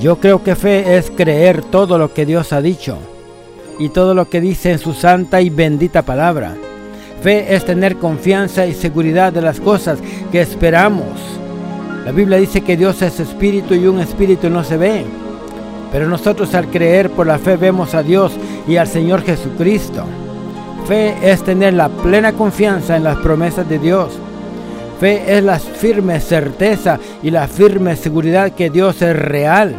Yo 0.00 0.16
creo 0.16 0.42
que 0.42 0.54
fe 0.56 0.96
es 0.96 1.10
creer 1.10 1.62
todo 1.62 1.98
lo 1.98 2.14
que 2.14 2.24
Dios 2.24 2.52
ha 2.52 2.62
dicho 2.62 2.98
y 3.78 3.90
todo 3.90 4.14
lo 4.14 4.28
que 4.28 4.40
dice 4.40 4.72
en 4.72 4.78
su 4.78 4.94
santa 4.94 5.40
y 5.40 5.50
bendita 5.50 6.02
palabra. 6.02 6.54
Fe 7.22 7.54
es 7.54 7.64
tener 7.64 7.96
confianza 7.96 8.66
y 8.66 8.74
seguridad 8.74 9.32
de 9.32 9.42
las 9.42 9.60
cosas 9.60 9.98
que 10.30 10.40
esperamos. 10.40 11.18
La 12.04 12.12
Biblia 12.12 12.38
dice 12.38 12.60
que 12.60 12.76
Dios 12.76 13.02
es 13.02 13.18
espíritu 13.20 13.74
y 13.74 13.86
un 13.86 14.00
espíritu 14.00 14.48
no 14.48 14.62
se 14.64 14.76
ve. 14.76 15.04
Pero 15.92 16.08
nosotros 16.08 16.54
al 16.54 16.68
creer 16.68 17.10
por 17.10 17.26
la 17.26 17.38
fe 17.38 17.56
vemos 17.56 17.94
a 17.94 18.02
Dios 18.02 18.32
y 18.66 18.76
al 18.76 18.88
Señor 18.88 19.22
Jesucristo. 19.22 20.04
Fe 20.86 21.16
es 21.22 21.42
tener 21.42 21.74
la 21.74 21.88
plena 21.88 22.32
confianza 22.32 22.96
en 22.96 23.04
las 23.04 23.16
promesas 23.16 23.68
de 23.68 23.78
Dios. 23.78 24.12
Fe 25.00 25.36
es 25.36 25.42
la 25.42 25.58
firme 25.58 26.20
certeza 26.20 26.98
y 27.22 27.30
la 27.30 27.48
firme 27.48 27.96
seguridad 27.96 28.52
que 28.52 28.70
Dios 28.70 29.02
es 29.02 29.16
real. 29.16 29.74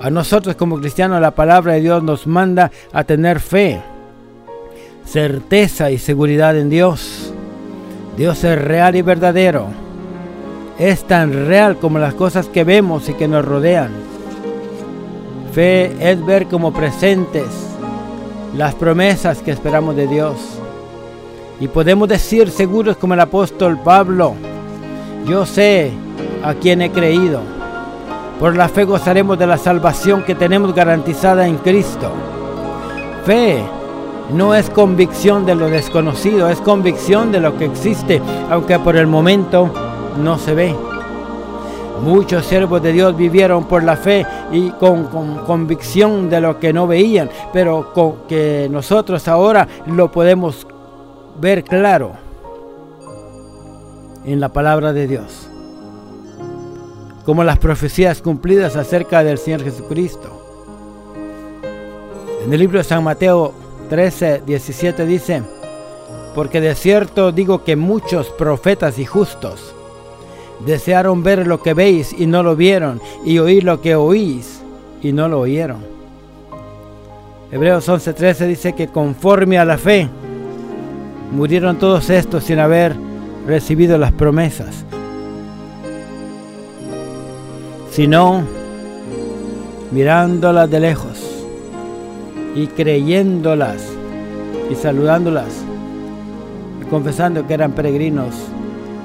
A 0.00 0.10
nosotros 0.10 0.56
como 0.56 0.78
cristianos 0.78 1.20
la 1.20 1.30
palabra 1.32 1.74
de 1.74 1.80
Dios 1.80 2.02
nos 2.02 2.26
manda 2.26 2.70
a 2.92 3.04
tener 3.04 3.40
fe, 3.40 3.80
certeza 5.04 5.90
y 5.90 5.98
seguridad 5.98 6.56
en 6.56 6.68
Dios. 6.68 7.32
Dios 8.16 8.44
es 8.44 8.60
real 8.60 8.96
y 8.96 9.02
verdadero. 9.02 9.66
Es 10.78 11.04
tan 11.04 11.46
real 11.46 11.76
como 11.76 11.98
las 11.98 12.14
cosas 12.14 12.48
que 12.48 12.64
vemos 12.64 13.08
y 13.08 13.14
que 13.14 13.28
nos 13.28 13.44
rodean. 13.44 13.90
Fe 15.56 15.96
es 16.10 16.22
ver 16.26 16.48
como 16.48 16.70
presentes 16.70 17.46
las 18.54 18.74
promesas 18.74 19.38
que 19.38 19.52
esperamos 19.52 19.96
de 19.96 20.06
Dios. 20.06 20.36
Y 21.60 21.68
podemos 21.68 22.10
decir 22.10 22.50
seguros 22.50 22.98
como 22.98 23.14
el 23.14 23.20
apóstol 23.20 23.78
Pablo, 23.82 24.34
yo 25.26 25.46
sé 25.46 25.92
a 26.44 26.52
quién 26.52 26.82
he 26.82 26.90
creído 26.90 27.40
Por 28.38 28.54
la 28.54 28.68
fe 28.68 28.84
gozaremos 28.84 29.38
de 29.38 29.46
la 29.46 29.56
salvación 29.56 30.24
que 30.24 30.34
tenemos 30.34 30.74
garantizada 30.74 31.46
en 31.46 31.56
Cristo. 31.56 32.10
Fe 33.24 33.62
no 34.34 34.54
es 34.54 34.68
convicción 34.68 35.46
de 35.46 35.54
lo 35.54 35.70
desconocido, 35.70 36.50
es 36.50 36.60
convicción 36.60 37.32
de 37.32 37.40
lo 37.40 37.56
que 37.56 37.64
existe, 37.64 38.20
aunque 38.50 38.78
por 38.78 38.94
el 38.94 39.06
momento 39.06 39.72
no 40.22 40.36
se 40.36 40.54
ve. 40.54 40.95
Muchos 42.02 42.44
siervos 42.46 42.82
de 42.82 42.92
Dios 42.92 43.16
vivieron 43.16 43.64
por 43.64 43.82
la 43.82 43.96
fe 43.96 44.26
y 44.52 44.70
con, 44.70 45.06
convicción 45.46 46.28
de 46.28 46.40
lo 46.40 46.60
que 46.60 46.72
no 46.72 46.86
veían, 46.86 47.30
pero 47.52 47.92
con 47.92 48.26
que 48.28 48.68
nosotros 48.70 49.26
ahora 49.28 49.66
lo 49.86 50.10
podemos 50.12 50.66
ver 51.40 51.64
claro 51.64 52.12
en 54.24 54.40
la 54.40 54.50
palabra 54.50 54.92
de 54.92 55.06
Dios. 55.06 55.48
Como 57.24 57.42
las 57.44 57.58
profecías 57.58 58.20
cumplidas 58.22 58.76
acerca 58.76 59.24
del 59.24 59.38
Señor 59.38 59.64
Jesucristo. 59.64 60.42
En 62.44 62.52
el 62.52 62.60
libro 62.60 62.78
de 62.78 62.84
San 62.84 63.02
Mateo 63.02 63.52
13, 63.88 64.42
17 64.46 65.06
dice, 65.06 65.42
porque 66.34 66.60
de 66.60 66.74
cierto 66.74 67.32
digo 67.32 67.64
que 67.64 67.74
muchos 67.74 68.28
profetas 68.28 68.98
y 68.98 69.06
justos 69.06 69.75
desearon 70.64 71.22
ver 71.22 71.46
lo 71.46 71.62
que 71.62 71.74
veis 71.74 72.14
y 72.16 72.26
no 72.26 72.42
lo 72.42 72.56
vieron, 72.56 73.00
y 73.24 73.38
oír 73.38 73.64
lo 73.64 73.80
que 73.80 73.94
oís 73.94 74.62
y 75.02 75.12
no 75.12 75.28
lo 75.28 75.40
oyeron. 75.40 75.96
Hebreos 77.50 77.88
11:13 77.88 78.46
dice 78.46 78.72
que 78.72 78.88
conforme 78.88 79.58
a 79.58 79.64
la 79.64 79.78
fe 79.78 80.08
murieron 81.32 81.78
todos 81.78 82.10
estos 82.10 82.44
sin 82.44 82.58
haber 82.58 82.94
recibido 83.46 83.98
las 83.98 84.12
promesas, 84.12 84.84
sino 87.90 88.42
mirándolas 89.92 90.70
de 90.70 90.80
lejos 90.80 91.44
y 92.54 92.66
creyéndolas 92.66 93.84
y 94.70 94.74
saludándolas 94.74 95.62
y 96.82 96.86
confesando 96.86 97.46
que 97.46 97.54
eran 97.54 97.72
peregrinos 97.72 98.34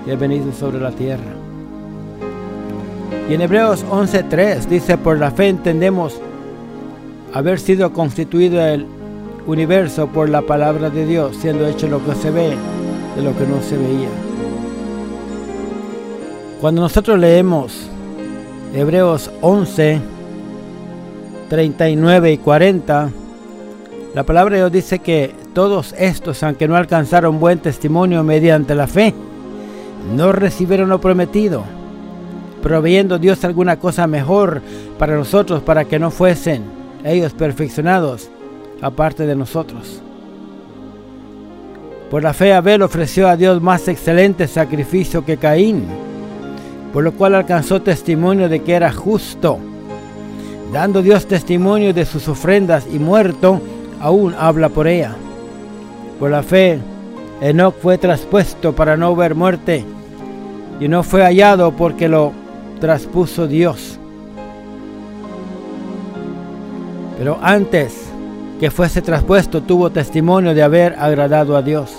y 0.08 0.16
venido 0.16 0.52
sobre 0.52 0.80
la 0.80 0.91
tierra. 0.91 1.40
Y 3.32 3.34
en 3.34 3.39
Hebreos 3.39 3.86
11:3 3.89 4.65
dice, 4.65 4.97
por 4.97 5.17
la 5.17 5.32
fe 5.32 5.47
entendemos 5.47 6.19
haber 7.34 7.61
sido 7.61 7.93
constituido 7.93 8.59
el 8.59 8.86
universo 9.47 10.07
por 10.07 10.27
la 10.27 10.41
palabra 10.41 10.89
de 10.89 11.05
Dios, 11.05 11.38
siendo 11.38 11.65
hecho 11.65 11.88
lo 11.88 12.03
que 12.03 12.13
se 12.15 12.29
ve 12.29 12.49
de 13.15 13.23
lo 13.23 13.32
que 13.38 13.47
no 13.47 13.61
se 13.61 13.77
veía. 13.77 14.09
Cuando 16.59 16.82
nosotros 16.82 17.17
leemos 17.19 17.88
Hebreos 18.75 19.32
11, 19.39 20.01
39 21.47 22.34
y 22.34 22.38
40, 22.38 23.11
la 24.13 24.23
palabra 24.23 24.55
de 24.55 24.61
Dios 24.63 24.73
dice 24.73 24.99
que 24.99 25.34
todos 25.53 25.95
estos, 25.97 26.43
aunque 26.43 26.67
no 26.67 26.75
alcanzaron 26.75 27.39
buen 27.39 27.59
testimonio 27.59 28.25
mediante 28.25 28.75
la 28.75 28.88
fe, 28.88 29.13
no 30.17 30.34
recibieron 30.34 30.89
lo 30.89 30.99
prometido, 30.99 31.63
proveyendo 32.62 33.18
Dios 33.18 33.43
alguna 33.43 33.78
cosa 33.78 34.07
mejor 34.07 34.62
para 34.97 35.16
nosotros, 35.16 35.62
para 35.62 35.86
que 35.86 35.99
no 35.99 36.12
fuesen 36.12 36.64
ellos 37.03 37.34
perfeccionados 37.34 38.30
aparte 38.82 39.26
de 39.26 39.36
nosotros. 39.36 40.01
Por 42.09 42.24
la 42.24 42.34
fe 42.34 42.53
Abel 42.53 42.82
ofreció 42.82 43.30
a 43.30 43.38
Dios 43.38 43.62
más 43.62 43.88
excelente 43.88 44.47
sacrificio 44.47 45.24
que 45.24 45.38
Caín, 45.38 45.86
por 46.91 47.03
lo 47.03 47.14
cual 47.14 47.36
alcanzó 47.36 47.82
testimonio 47.82 48.49
de 48.49 48.62
que 48.62 48.74
era 48.74 48.91
justo. 48.91 49.59
Dando 50.74 51.01
Dios 51.01 51.26
testimonio 51.26 51.93
de 51.93 52.05
sus 52.05 52.28
ofrendas 52.28 52.86
y 52.91 52.99
muerto, 52.99 53.62
aún 53.99 54.36
habla 54.38 54.70
por 54.70 54.88
ella. 54.88 55.16
Por 56.20 56.32
la 56.32 56.43
fe, 56.43 56.80
Enoch 57.41 57.76
fue 57.82 57.97
traspuesto 57.97 58.74
para 58.74 58.97
no 58.97 59.16
ver 59.16 59.34
muerte 59.34 59.86
y 60.80 60.88
no 60.88 61.03
fue 61.03 61.24
hallado 61.24 61.72
porque 61.72 62.07
lo 62.09 62.34
traspuso 62.82 63.47
Dios. 63.47 63.97
Pero 67.17 67.39
antes 67.41 68.07
que 68.59 68.69
fuese 68.69 69.01
traspuesto 69.01 69.61
tuvo 69.61 69.91
testimonio 69.91 70.53
de 70.53 70.63
haber 70.63 70.95
agradado 70.99 71.55
a 71.55 71.61
Dios. 71.61 71.91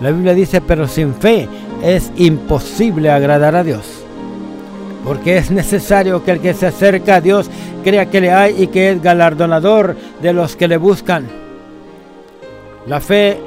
La 0.00 0.10
Biblia 0.10 0.34
dice, 0.34 0.60
pero 0.60 0.88
sin 0.88 1.14
fe 1.14 1.46
es 1.82 2.10
imposible 2.16 3.10
agradar 3.10 3.54
a 3.54 3.62
Dios. 3.62 3.82
Porque 5.04 5.36
es 5.36 5.50
necesario 5.50 6.24
que 6.24 6.32
el 6.32 6.40
que 6.40 6.54
se 6.54 6.66
acerca 6.66 7.16
a 7.16 7.20
Dios 7.20 7.50
crea 7.84 8.06
que 8.06 8.20
le 8.20 8.32
hay 8.32 8.62
y 8.62 8.66
que 8.66 8.90
es 8.90 9.02
galardonador 9.02 9.96
de 10.20 10.32
los 10.32 10.56
que 10.56 10.68
le 10.68 10.78
buscan. 10.78 11.28
La 12.86 13.00
fe 13.00 13.38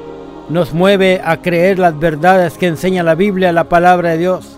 nos 0.48 0.72
mueve 0.72 1.20
a 1.24 1.42
creer 1.42 1.78
las 1.78 1.98
verdades 1.98 2.56
que 2.58 2.68
enseña 2.68 3.02
la 3.02 3.16
Biblia, 3.16 3.52
la 3.52 3.64
palabra 3.64 4.10
de 4.10 4.18
Dios. 4.18 4.53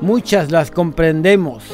Muchas 0.00 0.50
las 0.50 0.70
comprendemos, 0.70 1.64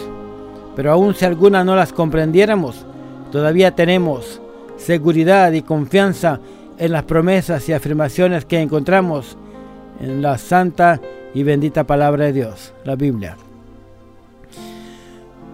pero 0.77 0.93
aun 0.93 1.15
si 1.15 1.25
algunas 1.25 1.65
no 1.65 1.77
las 1.77 1.93
comprendiéramos, 1.93 2.85
todavía 3.31 3.75
tenemos 3.75 4.41
seguridad 4.77 5.53
y 5.53 5.63
confianza 5.63 6.41
en 6.79 6.93
las 6.93 7.05
promesas 7.05 7.69
y 7.69 7.73
afirmaciones 7.73 8.45
que 8.45 8.61
encontramos 8.61 9.37
en 10.01 10.23
la 10.23 10.39
santa 10.39 11.01
y 11.35 11.43
bendita 11.43 11.85
palabra 11.85 12.27
de 12.27 12.33
Dios, 12.33 12.73
la 12.85 12.97
Biblia. 12.97 13.37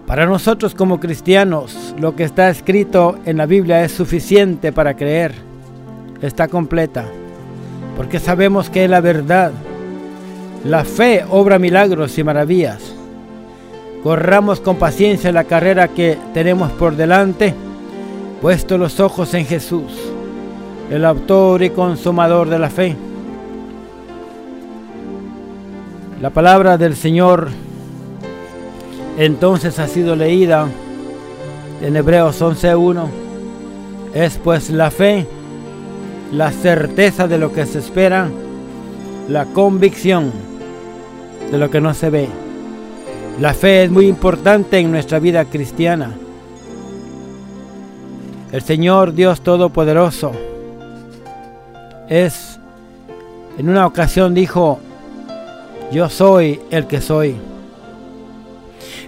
Para 0.07 0.25
nosotros 0.25 0.75
como 0.75 0.99
cristianos, 0.99 1.95
lo 1.99 2.15
que 2.15 2.23
está 2.23 2.49
escrito 2.49 3.17
en 3.25 3.37
la 3.37 3.45
Biblia 3.45 3.83
es 3.83 3.91
suficiente 3.91 4.71
para 4.71 4.95
creer. 4.95 5.33
Está 6.21 6.47
completa 6.47 7.05
porque 7.95 8.19
sabemos 8.19 8.69
que 8.69 8.85
es 8.85 8.89
la 8.89 9.01
verdad. 9.01 9.51
La 10.63 10.85
fe 10.85 11.25
obra 11.27 11.57
milagros 11.57 12.17
y 12.19 12.23
maravillas. 12.23 12.93
Corramos 14.03 14.59
con 14.59 14.75
paciencia 14.75 15.31
la 15.31 15.45
carrera 15.45 15.87
que 15.87 16.19
tenemos 16.35 16.71
por 16.71 16.95
delante, 16.95 17.55
puesto 18.41 18.77
los 18.77 18.99
ojos 18.99 19.33
en 19.33 19.45
Jesús, 19.45 19.91
el 20.91 21.03
autor 21.03 21.63
y 21.63 21.71
consumador 21.71 22.47
de 22.47 22.59
la 22.59 22.69
fe. 22.69 22.95
La 26.21 26.29
palabra 26.29 26.77
del 26.77 26.95
Señor 26.95 27.49
entonces 29.17 29.79
ha 29.79 29.87
sido 29.87 30.15
leída 30.15 30.67
en 31.81 31.95
Hebreos 31.95 32.39
11.1. 32.39 33.05
Es 34.13 34.37
pues 34.37 34.69
la 34.69 34.91
fe 34.91 35.25
la 36.31 36.51
certeza 36.51 37.27
de 37.27 37.39
lo 37.39 37.51
que 37.51 37.65
se 37.65 37.79
espera, 37.79 38.29
la 39.27 39.45
convicción 39.45 40.50
de 41.51 41.57
lo 41.57 41.69
que 41.69 41.81
no 41.81 41.93
se 41.93 42.09
ve. 42.09 42.29
La 43.39 43.53
fe 43.53 43.83
es 43.83 43.91
muy 43.91 44.07
importante 44.07 44.79
en 44.79 44.91
nuestra 44.91 45.19
vida 45.19 45.45
cristiana. 45.45 46.13
El 48.51 48.61
Señor 48.61 49.13
Dios 49.13 49.41
Todopoderoso 49.41 50.31
es, 52.09 52.59
en 53.57 53.69
una 53.69 53.85
ocasión 53.85 54.33
dijo, 54.33 54.79
yo 55.91 56.09
soy 56.09 56.59
el 56.71 56.87
que 56.87 57.01
soy. 57.01 57.35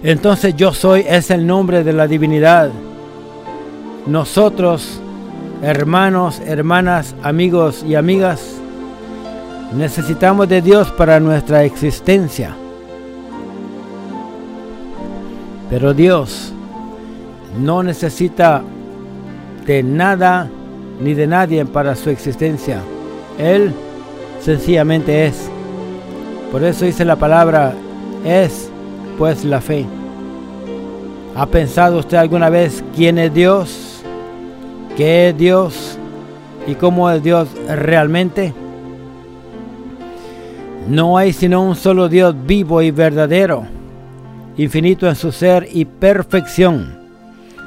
Entonces 0.02 0.54
yo 0.56 0.72
soy 0.72 1.04
es 1.08 1.30
el 1.30 1.46
nombre 1.46 1.84
de 1.84 1.92
la 1.92 2.06
divinidad. 2.06 2.70
Nosotros 4.06 5.00
hermanos, 5.62 6.40
hermanas, 6.44 7.14
amigos 7.22 7.84
y 7.86 7.94
amigas, 7.94 8.40
necesitamos 9.76 10.48
de 10.48 10.62
Dios 10.62 10.90
para 10.90 11.20
nuestra 11.20 11.64
existencia. 11.64 12.54
Pero 15.70 15.94
Dios 15.94 16.52
no 17.60 17.82
necesita 17.82 18.62
de 19.66 19.82
nada 19.82 20.48
ni 21.00 21.14
de 21.14 21.26
nadie 21.26 21.64
para 21.64 21.94
su 21.96 22.10
existencia. 22.10 22.80
Él 23.38 23.72
sencillamente 24.40 25.26
es. 25.26 25.48
Por 26.52 26.62
eso 26.62 26.84
dice 26.84 27.04
la 27.04 27.16
palabra, 27.16 27.72
es 28.24 28.70
pues 29.18 29.44
la 29.44 29.60
fe. 29.60 29.86
¿Ha 31.34 31.46
pensado 31.46 31.98
usted 31.98 32.16
alguna 32.16 32.48
vez 32.48 32.84
quién 32.94 33.18
es 33.18 33.34
Dios? 33.34 33.94
qué 34.96 35.28
es 35.30 35.38
Dios 35.38 35.98
y 36.66 36.74
cómo 36.74 37.10
es 37.10 37.22
Dios 37.22 37.48
realmente. 37.68 38.54
No 40.88 41.16
hay 41.16 41.32
sino 41.32 41.62
un 41.62 41.76
solo 41.76 42.10
Dios 42.10 42.34
vivo 42.46 42.82
y 42.82 42.90
verdadero, 42.90 43.64
infinito 44.58 45.08
en 45.08 45.16
su 45.16 45.32
ser 45.32 45.66
y 45.72 45.86
perfección, 45.86 46.98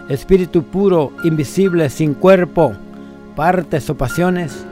espíritu 0.07 0.61
puro, 0.61 1.11
invisible, 1.23 1.89
sin 1.89 2.13
cuerpo, 2.13 2.73
partes 3.35 3.89
o 3.89 3.97
pasiones. 3.97 4.65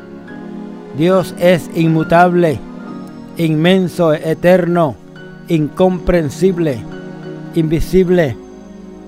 Dios 0.95 1.33
es 1.39 1.71
inmutable, 1.73 2.59
inmenso, 3.37 4.13
eterno, 4.13 4.95
incomprensible, 5.47 6.77
invisible, 7.55 8.37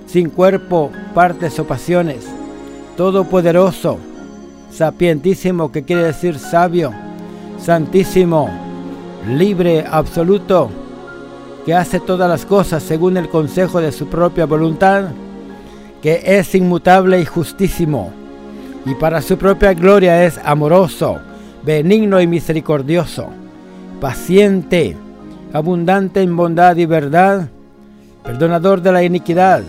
sin 0.08 0.32
cuerpo, 0.32 0.92
partes 1.14 1.60
o 1.60 1.68
pasiones, 1.68 2.26
todopoderoso, 2.98 4.00
sapientísimo, 4.72 5.72
que 5.72 5.84
quiere 5.84 6.04
decir 6.04 6.40
sabio, 6.40 6.92
santísimo, 7.60 8.67
libre, 9.28 9.86
absoluto, 9.90 10.70
que 11.66 11.74
hace 11.74 12.00
todas 12.00 12.30
las 12.30 12.46
cosas 12.46 12.82
según 12.82 13.18
el 13.18 13.30
consejo 13.30 13.82
de 13.82 13.92
su 13.92 14.08
propia 14.08 14.46
voluntad, 14.46 15.10
que 16.02 16.22
es 16.24 16.56
inmutable 16.56 17.20
y 17.20 17.26
justísimo, 17.26 18.12
y 18.86 18.96
para 18.96 19.22
su 19.22 19.38
propia 19.38 19.74
gloria 19.74 20.24
es 20.24 20.40
amoroso, 20.44 21.20
benigno 21.64 22.22
y 22.22 22.28
misericordioso, 22.28 23.28
paciente, 24.00 24.96
abundante 25.52 26.22
en 26.22 26.36
bondad 26.36 26.78
y 26.78 26.86
verdad, 26.86 27.50
perdonador 28.24 28.82
de 28.82 28.92
la 28.92 29.04
iniquidad, 29.04 29.64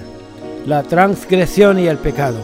la 0.66 0.84
transgresión 0.84 1.80
y 1.80 1.88
el 1.88 1.98
pecado, 1.98 2.38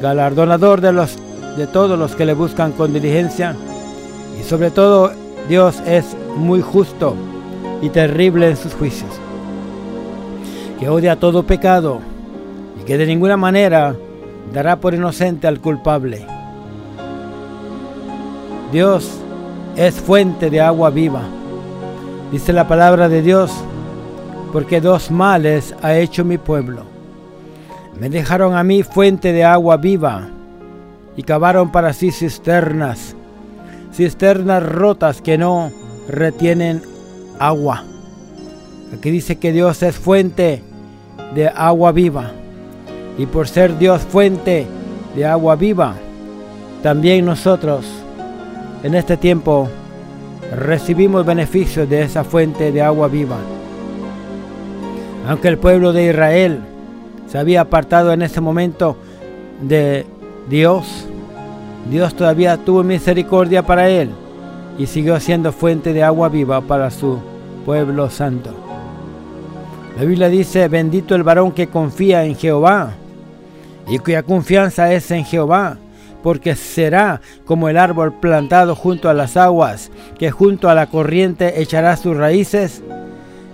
galardonador 0.00 0.80
de, 0.80 0.92
los, 0.92 1.16
de 1.56 1.66
todos 1.68 1.98
los 1.98 2.16
que 2.16 2.24
le 2.26 2.34
buscan 2.34 2.72
con 2.72 2.92
diligencia, 2.92 3.54
y 4.40 4.42
sobre 4.42 4.70
todo 4.72 5.12
Dios 5.48 5.82
es 5.86 6.16
muy 6.36 6.60
justo 6.60 7.14
y 7.80 7.88
terrible 7.88 8.50
en 8.50 8.56
sus 8.56 8.74
juicios, 8.74 9.10
que 10.78 10.88
odia 10.88 11.16
todo 11.16 11.44
pecado 11.44 12.00
y 12.80 12.84
que 12.84 12.98
de 12.98 13.06
ninguna 13.06 13.36
manera 13.36 13.96
dará 14.52 14.76
por 14.76 14.92
inocente 14.92 15.46
al 15.46 15.60
culpable. 15.60 16.26
Dios 18.72 19.10
es 19.76 19.94
fuente 19.94 20.50
de 20.50 20.60
agua 20.60 20.90
viva. 20.90 21.22
Dice 22.30 22.52
la 22.52 22.68
palabra 22.68 23.08
de 23.08 23.22
Dios, 23.22 23.50
porque 24.52 24.82
dos 24.82 25.10
males 25.10 25.74
ha 25.80 25.94
hecho 25.94 26.26
mi 26.26 26.36
pueblo. 26.36 26.82
Me 27.98 28.10
dejaron 28.10 28.54
a 28.54 28.62
mí 28.62 28.82
fuente 28.82 29.32
de 29.32 29.44
agua 29.44 29.78
viva 29.78 30.28
y 31.16 31.22
cavaron 31.22 31.72
para 31.72 31.94
sí 31.94 32.12
cisternas, 32.12 33.16
cisternas 33.98 34.62
rotas 34.62 35.20
que 35.20 35.36
no 35.36 35.72
retienen 36.08 36.82
agua. 37.40 37.82
Aquí 38.96 39.10
dice 39.10 39.40
que 39.40 39.50
Dios 39.50 39.82
es 39.82 39.96
fuente 39.96 40.62
de 41.34 41.48
agua 41.48 41.90
viva. 41.90 42.30
Y 43.18 43.26
por 43.26 43.48
ser 43.48 43.76
Dios 43.76 44.02
fuente 44.02 44.68
de 45.16 45.26
agua 45.26 45.56
viva, 45.56 45.96
también 46.80 47.24
nosotros 47.24 47.86
en 48.84 48.94
este 48.94 49.16
tiempo 49.16 49.68
recibimos 50.56 51.26
beneficios 51.26 51.90
de 51.90 52.02
esa 52.02 52.22
fuente 52.22 52.70
de 52.70 52.80
agua 52.80 53.08
viva. 53.08 53.38
Aunque 55.26 55.48
el 55.48 55.58
pueblo 55.58 55.92
de 55.92 56.10
Israel 56.10 56.60
se 57.26 57.36
había 57.36 57.62
apartado 57.62 58.12
en 58.12 58.22
ese 58.22 58.40
momento 58.40 58.96
de 59.60 60.06
Dios, 60.48 61.07
Dios 61.90 62.14
todavía 62.14 62.56
tuvo 62.58 62.82
misericordia 62.82 63.62
para 63.62 63.88
él 63.88 64.10
y 64.78 64.86
siguió 64.86 65.18
siendo 65.20 65.52
fuente 65.52 65.92
de 65.92 66.02
agua 66.02 66.28
viva 66.28 66.60
para 66.60 66.90
su 66.90 67.18
pueblo 67.64 68.10
santo. 68.10 68.54
La 69.98 70.04
Biblia 70.04 70.28
dice, 70.28 70.68
bendito 70.68 71.14
el 71.14 71.22
varón 71.22 71.52
que 71.52 71.66
confía 71.66 72.24
en 72.24 72.36
Jehová 72.36 72.92
y 73.88 73.98
cuya 73.98 74.22
confianza 74.22 74.92
es 74.92 75.10
en 75.10 75.24
Jehová, 75.24 75.78
porque 76.22 76.54
será 76.54 77.20
como 77.46 77.68
el 77.68 77.78
árbol 77.78 78.12
plantado 78.12 78.74
junto 78.74 79.08
a 79.08 79.14
las 79.14 79.36
aguas, 79.36 79.90
que 80.18 80.30
junto 80.30 80.68
a 80.68 80.74
la 80.74 80.86
corriente 80.86 81.60
echará 81.62 81.96
sus 81.96 82.16
raíces, 82.16 82.82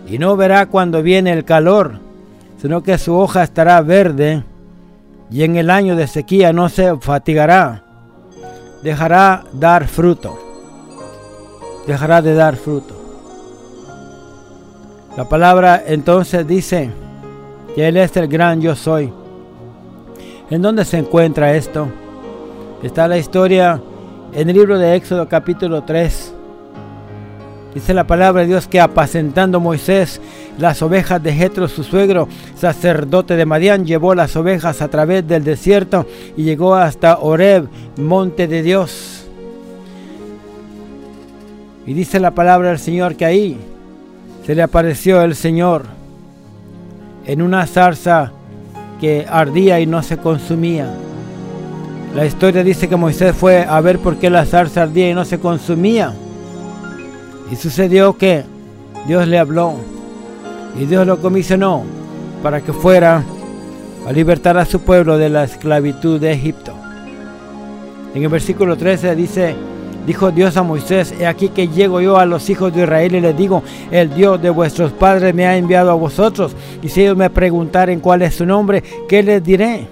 y 0.08 0.18
no 0.18 0.36
verá 0.36 0.66
cuando 0.66 1.02
viene 1.02 1.32
el 1.32 1.44
calor, 1.44 2.00
sino 2.60 2.82
que 2.82 2.98
su 2.98 3.14
hoja 3.14 3.44
estará 3.44 3.80
verde, 3.80 4.42
y 5.30 5.44
en 5.44 5.56
el 5.56 5.70
año 5.70 5.94
de 5.94 6.08
sequía 6.08 6.52
no 6.52 6.68
se 6.68 6.96
fatigará, 6.96 7.83
dejará 8.84 9.44
dar 9.50 9.88
fruto, 9.88 10.38
dejará 11.86 12.20
de 12.20 12.34
dar 12.34 12.54
fruto. 12.56 12.94
La 15.16 15.26
palabra 15.26 15.82
entonces 15.86 16.46
dice 16.46 16.90
que 17.74 17.88
Él 17.88 17.96
es 17.96 18.14
el 18.18 18.28
gran 18.28 18.60
yo 18.60 18.76
soy. 18.76 19.10
¿En 20.50 20.60
dónde 20.60 20.84
se 20.84 20.98
encuentra 20.98 21.54
esto? 21.54 21.88
Está 22.82 23.08
la 23.08 23.16
historia 23.16 23.80
en 24.34 24.50
el 24.50 24.54
libro 24.54 24.78
de 24.78 24.94
Éxodo 24.94 25.26
capítulo 25.30 25.82
3. 25.84 26.33
Dice 27.74 27.92
la 27.92 28.06
palabra 28.06 28.42
de 28.42 28.48
Dios 28.48 28.68
que 28.68 28.80
apacentando 28.80 29.58
Moisés 29.58 30.20
las 30.58 30.80
ovejas 30.80 31.20
de 31.20 31.32
Jetro 31.32 31.66
su 31.66 31.82
suegro, 31.82 32.28
sacerdote 32.56 33.34
de 33.34 33.46
Madián, 33.46 33.84
llevó 33.84 34.14
las 34.14 34.36
ovejas 34.36 34.80
a 34.80 34.88
través 34.88 35.26
del 35.26 35.42
desierto 35.42 36.06
y 36.36 36.44
llegó 36.44 36.76
hasta 36.76 37.18
Oreb, 37.18 37.66
monte 37.96 38.46
de 38.46 38.62
Dios. 38.62 39.26
Y 41.84 41.94
dice 41.94 42.20
la 42.20 42.30
palabra 42.30 42.68
del 42.68 42.78
Señor 42.78 43.16
que 43.16 43.24
ahí 43.24 43.58
se 44.46 44.54
le 44.54 44.62
apareció 44.62 45.20
el 45.22 45.34
Señor 45.34 45.82
en 47.26 47.42
una 47.42 47.66
zarza 47.66 48.32
que 49.00 49.26
ardía 49.28 49.80
y 49.80 49.86
no 49.86 50.00
se 50.04 50.18
consumía. 50.18 50.88
La 52.14 52.24
historia 52.24 52.62
dice 52.62 52.88
que 52.88 52.94
Moisés 52.94 53.34
fue 53.34 53.66
a 53.68 53.80
ver 53.80 53.98
por 53.98 54.16
qué 54.16 54.30
la 54.30 54.46
zarza 54.46 54.82
ardía 54.82 55.10
y 55.10 55.14
no 55.14 55.24
se 55.24 55.40
consumía. 55.40 56.14
Y 57.50 57.56
sucedió 57.56 58.16
que 58.16 58.44
Dios 59.06 59.26
le 59.28 59.38
habló 59.38 59.74
y 60.80 60.86
Dios 60.86 61.06
lo 61.06 61.20
comisionó 61.20 61.82
para 62.42 62.60
que 62.60 62.72
fuera 62.72 63.22
a 64.06 64.12
libertar 64.12 64.56
a 64.58 64.64
su 64.64 64.80
pueblo 64.80 65.18
de 65.18 65.28
la 65.28 65.44
esclavitud 65.44 66.20
de 66.20 66.32
Egipto. 66.32 66.74
En 68.14 68.22
el 68.22 68.28
versículo 68.28 68.76
13 68.76 69.14
dice, 69.14 69.54
Dijo 70.06 70.30
Dios 70.30 70.56
a 70.58 70.62
Moisés, 70.62 71.14
he 71.18 71.26
aquí 71.26 71.48
que 71.48 71.68
llego 71.68 72.00
yo 72.00 72.18
a 72.18 72.26
los 72.26 72.50
hijos 72.50 72.74
de 72.74 72.82
Israel 72.82 73.14
y 73.14 73.20
les 73.20 73.36
digo, 73.36 73.62
el 73.90 74.14
Dios 74.14 74.40
de 74.42 74.50
vuestros 74.50 74.92
padres 74.92 75.34
me 75.34 75.46
ha 75.46 75.56
enviado 75.56 75.90
a 75.90 75.94
vosotros. 75.94 76.54
Y 76.82 76.90
si 76.90 77.02
ellos 77.02 77.16
me 77.16 77.30
preguntaren 77.30 78.00
cuál 78.00 78.20
es 78.20 78.34
su 78.34 78.44
nombre, 78.44 78.82
¿qué 79.08 79.22
les 79.22 79.42
diré? 79.42 79.88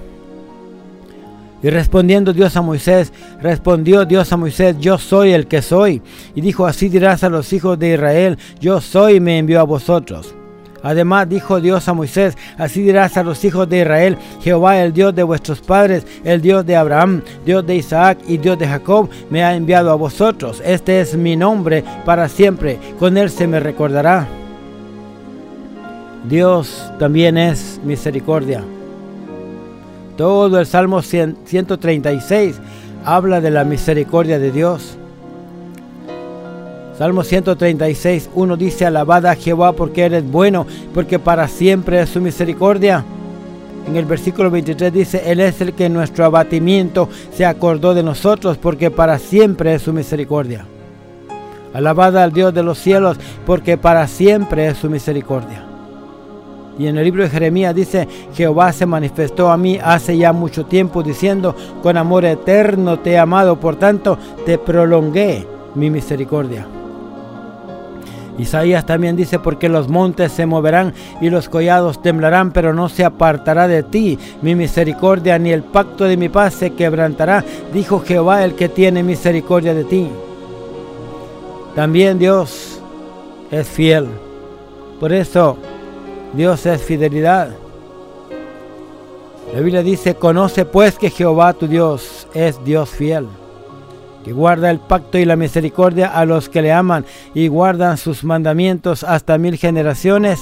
Y 1.63 1.71
respondiendo 1.71 2.33
Dios 2.33 2.57
a 2.57 2.63
Moisés, 2.63 3.13
respondió 3.41 4.05
Dios 4.05 4.33
a 4.33 4.37
Moisés, 4.37 4.77
yo 4.81 4.99
soy 4.99 5.33
el 5.33 5.47
que 5.47 5.63
soy. 5.63 6.03
Y 6.35 6.41
dijo, 6.41 6.67
así 6.67 6.89
dirás 6.89 7.23
a 7.23 7.29
los 7.29 7.53
hijos 7.53 7.79
de 7.79 7.95
Israel, 7.95 8.39
yo 8.61 8.81
soy 8.81 9.15
y 9.15 9.21
me 9.21 9.39
envió 9.39 9.61
a 9.61 9.65
vosotros. 9.65 10.35
Además 10.83 11.29
dijo 11.29 11.61
Dios 11.61 11.87
a 11.89 11.95
Moisés, 11.95 12.37
así 12.59 12.83
dirás 12.83 13.17
a 13.17 13.23
los 13.23 13.45
hijos 13.45 13.69
de 13.69 13.83
Israel, 13.83 14.19
Jehová 14.43 14.83
el 14.83 14.93
Dios 14.93 15.15
de 15.15 15.23
vuestros 15.23 15.61
padres, 15.61 16.05
el 16.25 16.41
Dios 16.41 16.67
de 16.67 16.75
Abraham, 16.75 17.23
Dios 17.47 17.65
de 17.65 17.77
Isaac 17.77 18.19
y 18.27 18.39
Dios 18.39 18.59
de 18.59 18.67
Jacob, 18.67 19.09
me 19.31 19.45
ha 19.45 19.55
enviado 19.55 19.93
a 19.93 19.95
vosotros. 19.95 20.61
Este 20.65 21.01
es 21.01 21.17
mi 21.17 21.37
nombre 21.37 21.85
para 22.05 22.29
siempre, 22.29 22.79
con 22.99 23.17
él 23.17 23.31
se 23.31 23.47
me 23.47 23.61
recordará. 23.61 24.27
Dios 26.29 26.93
también 26.99 27.39
es 27.39 27.81
misericordia. 27.85 28.65
Todo 30.23 30.61
el 30.61 30.66
Salmo 30.66 31.03
136 31.03 32.61
habla 33.05 33.41
de 33.41 33.51
la 33.51 33.64
misericordia 33.64 34.39
de 34.39 34.53
Dios. 34.53 34.97
Salmo 36.97 37.25
136, 37.25 38.31
1 38.33 38.57
dice, 38.57 38.87
alabada 38.87 39.33
a 39.33 39.35
Jehová 39.35 39.73
porque 39.73 40.05
eres 40.05 40.23
bueno, 40.23 40.64
porque 40.95 41.18
para 41.18 41.49
siempre 41.49 42.01
es 42.01 42.11
su 42.11 42.20
misericordia. 42.20 43.05
En 43.89 43.97
el 43.97 44.05
versículo 44.05 44.49
23 44.49 44.93
dice, 44.93 45.25
Él 45.27 45.41
es 45.41 45.61
el 45.61 45.73
que 45.73 45.87
en 45.87 45.95
nuestro 45.95 46.25
abatimiento 46.25 47.09
se 47.35 47.45
acordó 47.45 47.93
de 47.93 48.05
nosotros, 48.05 48.59
porque 48.59 48.93
para 48.93 49.18
siempre 49.18 49.75
es 49.75 49.83
su 49.83 49.93
misericordia. 49.93 50.66
Alabada 51.75 52.23
al 52.23 52.33
Dios 52.33 52.55
de 52.55 52.62
los 52.62 52.79
cielos, 52.79 53.16
porque 53.45 53.77
para 53.77 54.07
siempre 54.07 54.68
es 54.68 54.79
su 54.79 54.89
misericordia. 54.89 55.72
Y 56.83 56.89
en 56.89 56.99
el 56.99 57.05
libro 57.05 57.22
de 57.22 57.30
Jeremías 57.30 57.76
dice, 57.76 58.09
Jehová 58.35 58.72
se 58.72 58.87
manifestó 58.87 59.53
a 59.53 59.57
mí 59.57 59.78
hace 59.80 60.16
ya 60.16 60.33
mucho 60.33 60.66
tiempo 60.66 61.05
diciendo, 61.05 61.55
con 61.80 61.97
amor 61.97 62.24
eterno 62.24 62.99
te 62.99 63.12
he 63.12 63.18
amado, 63.18 63.61
por 63.61 63.76
tanto 63.76 64.18
te 64.45 64.59
prolongué 64.59 65.47
mi 65.76 65.91
misericordia. 65.91 66.66
Isaías 68.37 68.85
también 68.85 69.14
dice, 69.14 69.39
porque 69.39 69.68
los 69.68 69.89
montes 69.89 70.33
se 70.33 70.45
moverán 70.45 70.93
y 71.20 71.30
los 71.30 71.49
collados 71.49 72.03
temblarán, 72.03 72.51
pero 72.51 72.74
no 72.74 72.89
se 72.89 73.05
apartará 73.05 73.68
de 73.68 73.85
ti 73.85 74.18
mi 74.43 74.57
misericordia, 74.57 75.39
ni 75.39 75.53
el 75.53 75.62
pacto 75.62 76.03
de 76.03 76.16
mi 76.16 76.28
paz 76.28 76.55
se 76.55 76.70
quebrantará, 76.70 77.45
dijo 77.72 78.01
Jehová 78.01 78.43
el 78.43 78.57
que 78.57 78.68
tiene 78.68 79.05
misericordia 79.05 79.72
de 79.72 79.85
ti. 79.85 80.09
También 81.76 82.18
Dios 82.18 82.80
es 83.53 83.68
fiel. 83.68 84.09
Por 84.99 85.12
eso 85.12 85.57
Dios 86.33 86.66
es 86.66 86.83
fidelidad. 86.83 87.51
La 89.53 89.61
Biblia 89.61 89.83
dice, 89.83 90.14
conoce 90.14 90.64
pues 90.64 90.99
que 90.99 91.11
Jehová 91.11 91.53
tu 91.53 91.66
Dios 91.66 92.26
es 92.35 92.62
Dios 92.64 92.91
fiel 92.91 93.26
que 94.22 94.33
guarda 94.33 94.70
el 94.70 94.78
pacto 94.78 95.18
y 95.18 95.24
la 95.24 95.37
misericordia 95.37 96.07
a 96.09 96.24
los 96.24 96.49
que 96.49 96.62
le 96.62 96.72
aman 96.72 97.05
y 97.35 97.49
guardan 97.49 97.97
sus 97.97 98.24
mandamientos 98.24 99.05
hasta 99.05 99.39
mil 99.39 99.57
generaciones. 99.59 100.41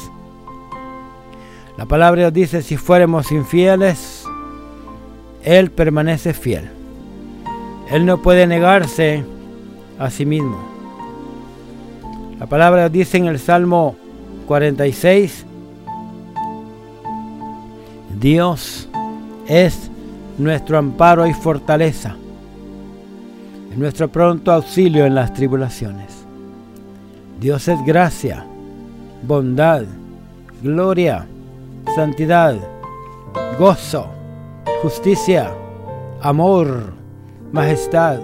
La 1.77 1.87
palabra 1.87 2.31
dice, 2.31 2.63
si 2.63 2.77
fuéramos 2.77 3.33
infieles, 3.33 4.25
Él 5.43 5.71
permanece 5.71 6.35
fiel. 6.35 6.71
Él 7.91 8.05
no 8.05 8.21
puede 8.21 8.47
negarse 8.47 9.25
a 9.99 10.11
sí 10.11 10.27
mismo. 10.27 10.59
La 12.39 12.47
palabra 12.47 12.89
dice 12.89 13.17
en 13.17 13.27
el 13.27 13.39
Salmo 13.39 13.97
46, 14.47 15.47
Dios 18.21 18.87
es 19.49 19.91
nuestro 20.37 20.77
amparo 20.77 21.27
y 21.27 21.33
fortaleza, 21.33 22.17
nuestro 23.75 24.09
pronto 24.09 24.53
auxilio 24.53 25.07
en 25.07 25.15
las 25.15 25.33
tribulaciones. 25.33 26.27
Dios 27.41 27.67
es 27.67 27.83
gracia, 27.87 28.45
bondad, 29.23 29.85
gloria, 30.63 31.27
santidad, 31.95 32.57
gozo, 33.59 34.07
justicia, 34.83 35.51
amor, 36.21 36.93
majestad. 37.53 38.19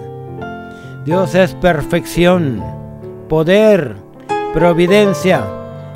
Dios 1.05 1.33
es 1.33 1.55
perfección, 1.55 2.63
poder, 3.27 3.95
providencia, 4.53 5.43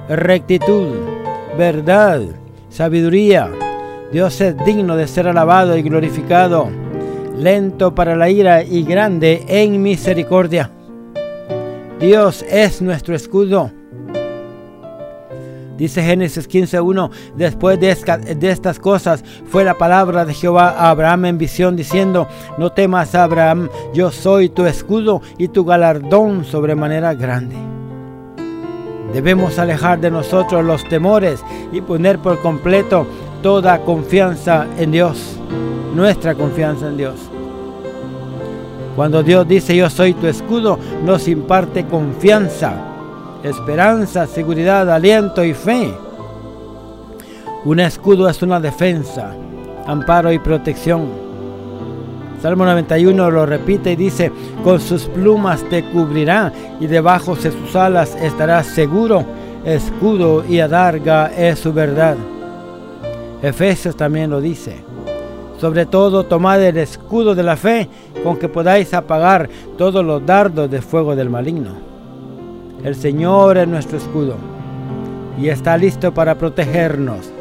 rectitud, 0.10 0.96
verdad, 1.56 2.22
sabiduría. 2.72 3.52
Dios 4.12 4.42
es 4.42 4.58
digno 4.66 4.98
de 4.98 5.08
ser 5.08 5.28
alabado 5.28 5.78
y 5.78 5.84
glorificado, 5.84 6.68
lento 7.38 7.96
para 7.96 8.18
la 8.18 8.30
ira 8.30 8.62
y 8.62 8.84
grande 8.84 9.46
en 9.48 9.82
misericordia. 9.82 10.70
Dios 11.98 12.44
es 12.50 12.82
nuestro 12.82 13.16
escudo. 13.16 13.72
Dice 15.78 16.04
Génesis 16.04 16.48
15.1, 16.48 17.10
después 17.38 17.80
de, 17.80 17.90
estas 18.50 18.80
cosas 18.80 19.24
fue 19.46 19.64
la 19.64 19.78
palabra 19.78 20.26
de 20.26 20.34
Jehová 20.34 20.76
a 20.78 20.90
Abraham 20.90 21.26
en 21.26 21.38
visión 21.38 21.76
diciendo, 21.78 22.28
no 22.58 22.72
temas 22.72 23.16
Abraham, 23.16 23.70
yo 23.94 24.12
soy 24.12 24.50
tu 24.50 24.66
escudo 24.66 25.22
y 25.38 25.48
tu 25.48 25.64
galardón 25.64 26.44
sobremanera 26.44 27.14
grande. 27.14 27.56
Debemos 29.14 29.58
alejar 29.58 30.00
de 30.00 30.12
nosotros 30.12 30.64
los 30.64 30.88
temores 30.88 31.44
y 31.72 31.82
poner 31.82 32.20
por 32.20 32.42
completo 32.42 33.08
toda 33.42 33.82
confianza 33.82 34.68
en 34.78 34.92
Dios, 34.92 35.38
nuestra 35.96 36.36
confianza 36.36 36.88
en 36.88 36.98
Dios. 36.98 37.16
Cuando 38.96 39.24
Dios 39.24 39.48
dice 39.48 39.76
yo 39.76 39.90
soy 39.90 40.14
tu 40.14 40.28
escudo, 40.28 40.78
nos 41.06 41.28
imparte 41.28 41.86
confianza, 41.86 42.74
esperanza, 43.44 44.28
seguridad, 44.28 44.90
aliento 44.92 45.44
y 45.44 45.54
fe. 45.54 45.94
Un 47.64 47.80
escudo 47.80 48.28
es 48.28 48.42
una 48.42 48.60
defensa, 48.60 49.34
amparo 49.88 50.32
y 50.32 50.40
protección. 50.40 51.32
Salmo 52.42 52.66
91 52.66 53.30
lo 53.30 53.46
repite 53.46 53.92
y 53.92 53.96
dice, 53.96 54.32
con 54.64 54.80
sus 54.82 55.04
plumas 55.04 55.64
te 55.70 55.84
cubrirá 55.84 56.52
y 56.80 56.88
debajo 56.88 57.36
de 57.36 57.52
sus 57.52 57.76
alas 57.76 58.16
estarás 58.16 58.66
seguro. 58.66 59.24
Escudo 59.64 60.44
y 60.50 60.60
adarga 60.60 61.28
es 61.28 61.60
su 61.60 61.72
verdad. 61.72 62.18
Efesios 63.42 63.96
también 63.96 64.30
lo 64.30 64.40
dice. 64.42 64.76
Sobre 65.60 65.86
todo 65.86 66.26
tomad 66.26 66.62
el 66.62 66.78
escudo 66.78 67.36
de 67.36 67.44
la 67.44 67.56
fe 67.56 67.88
con 68.24 68.38
que 68.38 68.50
podáis 68.50 68.94
apagar 68.94 69.50
todos 69.78 70.04
los 70.04 70.26
dardos 70.26 70.70
de 70.70 70.82
fuego 70.82 71.16
del 71.16 71.30
maligno. 71.30 71.76
El 72.84 72.96
Señor 72.96 73.58
es 73.58 73.68
nuestro 73.68 73.98
escudo 73.98 74.36
y 75.40 75.50
está 75.50 75.78
listo 75.78 76.14
para 76.14 76.36
protegernos 76.36 77.32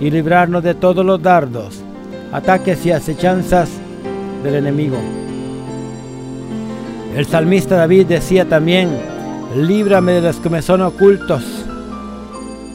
y 0.00 0.10
librarnos 0.10 0.62
de 0.62 0.74
todos 0.74 1.04
los 1.04 1.22
dardos, 1.22 1.82
ataques 2.32 2.84
y 2.86 2.92
acechanzas 2.92 3.70
del 4.42 4.54
enemigo. 4.54 4.96
El 7.14 7.26
salmista 7.26 7.76
David 7.76 8.06
decía 8.06 8.48
también, 8.48 8.88
líbrame 9.56 10.12
de 10.12 10.20
los 10.22 10.36
que 10.36 10.48
me 10.48 10.62
son 10.62 10.80
ocultos. 10.80 11.42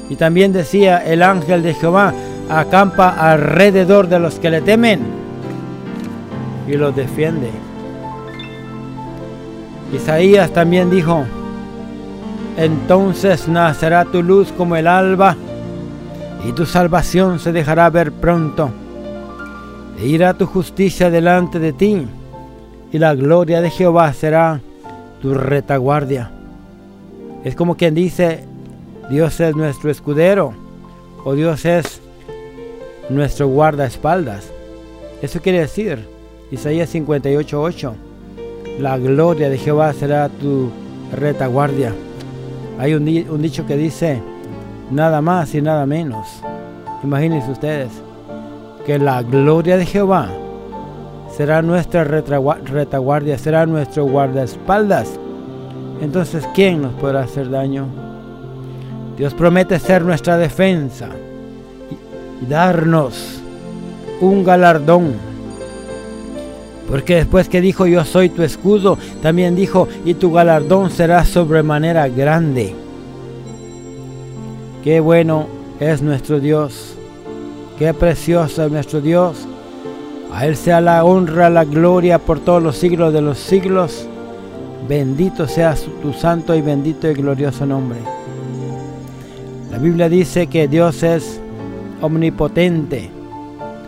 Y 0.09 0.15
también 0.15 0.53
decía, 0.53 0.97
el 0.97 1.23
ángel 1.23 1.63
de 1.63 1.73
Jehová 1.73 2.13
acampa 2.49 3.09
alrededor 3.09 4.07
de 4.07 4.19
los 4.19 4.39
que 4.39 4.49
le 4.49 4.61
temen 4.61 5.01
y 6.67 6.73
los 6.73 6.95
defiende. 6.95 7.49
Isaías 9.93 10.51
también 10.51 10.89
dijo, 10.89 11.25
entonces 12.57 13.47
nacerá 13.47 14.05
tu 14.05 14.23
luz 14.23 14.51
como 14.51 14.75
el 14.75 14.87
alba 14.87 15.35
y 16.47 16.51
tu 16.53 16.65
salvación 16.65 17.39
se 17.39 17.51
dejará 17.51 17.89
ver 17.89 18.11
pronto 18.11 18.69
e 19.99 20.07
irá 20.07 20.33
tu 20.33 20.45
justicia 20.45 21.09
delante 21.09 21.59
de 21.59 21.73
ti, 21.73 22.05
y 22.91 22.99
la 22.99 23.15
gloria 23.15 23.61
de 23.61 23.69
Jehová 23.69 24.11
será 24.13 24.59
tu 25.21 25.33
retaguardia. 25.33 26.31
Es 27.43 27.55
como 27.55 27.75
quien 27.77 27.95
dice, 27.95 28.43
Dios 29.09 29.39
es 29.39 29.55
nuestro 29.55 29.89
escudero, 29.89 30.53
o 31.23 31.33
Dios 31.33 31.65
es 31.65 32.01
nuestro 33.09 33.47
guardaespaldas. 33.47 34.51
Eso 35.21 35.39
quiere 35.41 35.59
decir, 35.59 35.99
Isaías 36.51 36.93
58:8, 36.93 37.93
la 38.79 38.97
gloria 38.97 39.49
de 39.49 39.57
Jehová 39.57 39.93
será 39.93 40.29
tu 40.29 40.69
retaguardia. 41.11 41.93
Hay 42.79 42.93
un, 42.93 43.07
un 43.07 43.41
dicho 43.41 43.65
que 43.65 43.77
dice, 43.77 44.21
nada 44.91 45.21
más 45.21 45.53
y 45.55 45.61
nada 45.61 45.85
menos. 45.85 46.27
Imagínense 47.03 47.51
ustedes 47.51 47.89
que 48.85 48.99
la 48.99 49.23
gloria 49.23 49.77
de 49.77 49.85
Jehová 49.85 50.29
será 51.35 51.61
nuestra 51.61 52.03
retaguardia, 52.03 53.37
será 53.37 53.65
nuestro 53.65 54.05
guardaespaldas. 54.05 55.19
Entonces, 56.01 56.45
¿quién 56.53 56.81
nos 56.81 56.93
podrá 56.93 57.23
hacer 57.23 57.49
daño? 57.49 57.87
Dios 59.17 59.33
promete 59.33 59.79
ser 59.79 60.03
nuestra 60.03 60.37
defensa 60.37 61.09
y, 62.41 62.45
darnos 62.45 63.41
un 64.21 64.43
galardón. 64.43 65.13
Porque 66.89 67.15
después 67.15 67.49
que 67.49 67.61
dijo 67.61 67.87
yo 67.87 68.05
soy 68.05 68.29
tu 68.29 68.43
escudo, 68.43 68.97
también 69.21 69.55
dijo 69.55 69.87
y 70.05 70.13
tu 70.13 70.31
galardón 70.31 70.91
será 70.91 71.25
sobremanera 71.25 72.07
grande. 72.07 72.75
Qué 74.83 74.99
bueno 74.99 75.47
es 75.79 76.01
nuestro 76.01 76.39
Dios. 76.39 76.95
Qué 77.79 77.93
precioso 77.93 78.65
es 78.65 78.71
nuestro 78.71 79.01
Dios. 79.01 79.47
A 80.31 80.45
Él 80.45 80.55
sea 80.55 80.79
la 80.81 81.03
honra, 81.03 81.49
la 81.49 81.65
gloria 81.65 82.19
por 82.19 82.39
todos 82.39 82.61
los 82.61 82.77
siglos 82.77 83.13
de 83.13 83.21
los 83.21 83.39
siglos. 83.39 84.07
Bendito 84.87 85.47
sea 85.47 85.75
tu 86.01 86.13
santo 86.13 86.53
y 86.53 86.61
bendito 86.61 87.09
y 87.09 87.13
glorioso 87.13 87.65
nombre. 87.65 87.97
La 89.71 89.79
Biblia 89.79 90.07
dice 90.07 90.47
que 90.47 90.67
Dios 90.67 91.01
es 91.01 91.41
omnipotente. 92.01 93.09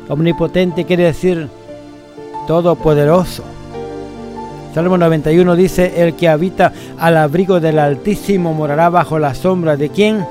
Omnipotente 0.10 0.86
quiere 0.86 1.04
decir 1.06 1.48
todopoderoso. 2.48 3.44
Salmo 4.74 4.98
91 4.98 5.56
dice, 5.56 6.04
el 6.04 6.14
que 6.16 6.30
habita 6.30 6.72
al 7.00 7.18
abrigo 7.18 7.60
del 7.60 7.80
Altísimo 7.80 8.54
morará 8.54 8.90
bajo 8.90 9.18
la 9.18 9.34
sombra 9.34 9.76
de 9.76 9.90
quién? 9.90 10.26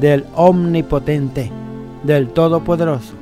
Del 0.00 0.24
Omnipotente 0.34 1.64
del 2.04 2.28
Todopoderoso. 2.28 3.14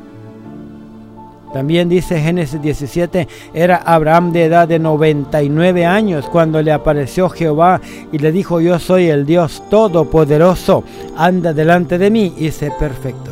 También 1.53 1.89
dice 1.89 2.19
Génesis 2.19 2.61
17, 2.63 3.29
era 3.53 3.77
Abraham 3.77 4.33
de 4.33 4.45
edad 4.45 4.67
de 4.67 4.79
99 4.79 5.85
años 5.85 6.27
cuando 6.31 6.63
le 6.63 6.73
apareció 6.73 7.29
Jehová 7.29 7.81
y 8.11 8.19
le 8.19 8.33
dijo, 8.33 8.61
yo 8.61 8.79
soy 8.79 9.09
el 9.09 9.27
Dios 9.27 9.63
Todopoderoso, 9.69 10.83
anda 11.15 11.53
delante 11.53 11.99
de 11.99 12.11
mí 12.11 12.33
y 12.39 12.51
sé 12.51 12.73
perfecto. 12.79 13.32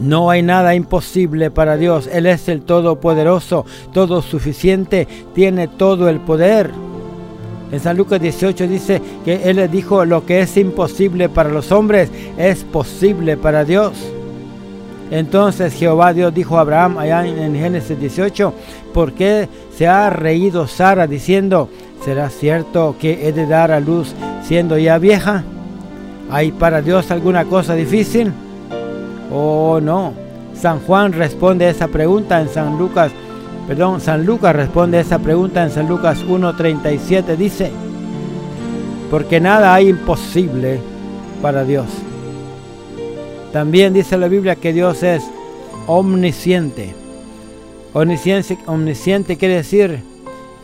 No 0.00 0.30
hay 0.30 0.42
nada 0.42 0.74
imposible 0.74 1.50
para 1.50 1.76
Dios, 1.76 2.08
Él 2.10 2.24
es 2.26 2.48
el 2.48 2.62
Todopoderoso, 2.62 3.66
todo 3.92 4.22
suficiente, 4.22 5.06
tiene 5.34 5.68
todo 5.68 6.08
el 6.08 6.20
poder. 6.20 6.70
En 7.70 7.80
San 7.80 7.98
Lucas 7.98 8.20
18 8.20 8.66
dice 8.66 9.02
que 9.24 9.42
Él 9.44 9.56
le 9.56 9.68
dijo, 9.68 10.04
lo 10.06 10.24
que 10.24 10.40
es 10.40 10.56
imposible 10.56 11.28
para 11.28 11.50
los 11.50 11.70
hombres 11.70 12.10
es 12.38 12.64
posible 12.64 13.36
para 13.36 13.64
Dios. 13.64 13.92
Entonces 15.10 15.74
Jehová 15.74 16.14
Dios 16.14 16.32
dijo 16.32 16.56
a 16.56 16.62
Abraham 16.62 16.98
allá 16.98 17.26
en 17.26 17.54
Génesis 17.54 17.98
18, 17.98 18.54
¿por 18.94 19.12
qué 19.12 19.48
se 19.76 19.86
ha 19.86 20.08
reído 20.08 20.66
Sara 20.66 21.06
diciendo, 21.06 21.68
¿será 22.04 22.30
cierto 22.30 22.96
que 22.98 23.28
he 23.28 23.32
de 23.32 23.46
dar 23.46 23.70
a 23.70 23.80
luz 23.80 24.14
siendo 24.44 24.78
ya 24.78 24.98
vieja? 24.98 25.44
¿Hay 26.30 26.52
para 26.52 26.80
Dios 26.80 27.10
alguna 27.10 27.44
cosa 27.44 27.74
difícil? 27.74 28.32
Oh 29.32 29.80
no. 29.80 30.12
San 30.54 30.80
Juan 30.80 31.12
responde 31.12 31.68
esa 31.68 31.88
pregunta 31.88 32.40
en 32.40 32.48
San 32.48 32.78
Lucas 32.78 33.12
Perdón, 33.70 34.00
San 34.00 34.26
Lucas 34.26 34.56
responde 34.56 34.98
a 34.98 35.02
esa 35.02 35.20
pregunta 35.20 35.62
en 35.62 35.70
San 35.70 35.86
Lucas 35.88 36.24
1.37. 36.26 37.36
Dice, 37.36 37.70
porque 39.12 39.38
nada 39.40 39.72
hay 39.72 39.90
imposible 39.90 40.80
para 41.40 41.62
Dios. 41.62 41.86
También 43.52 43.92
dice 43.92 44.18
la 44.18 44.26
Biblia 44.26 44.56
que 44.56 44.72
Dios 44.72 45.04
es 45.04 45.22
omnisciente. 45.86 46.96
Omnisciente, 47.92 48.58
omnisciente 48.66 49.36
quiere 49.36 49.54
decir 49.54 50.02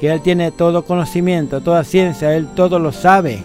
que 0.01 0.11
Él 0.13 0.21
tiene 0.21 0.51
todo 0.51 0.85
conocimiento, 0.85 1.61
toda 1.61 1.85
ciencia, 1.85 2.35
Él 2.35 2.49
todo 2.57 2.81
lo 2.81 2.91
sabe. 2.91 3.45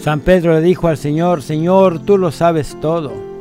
San 0.00 0.20
Pedro 0.20 0.54
le 0.54 0.60
dijo 0.60 0.86
al 0.86 0.98
Señor, 0.98 1.42
Señor, 1.42 1.98
tú 1.98 2.16
lo 2.16 2.30
sabes 2.30 2.76
todo. 2.80 3.31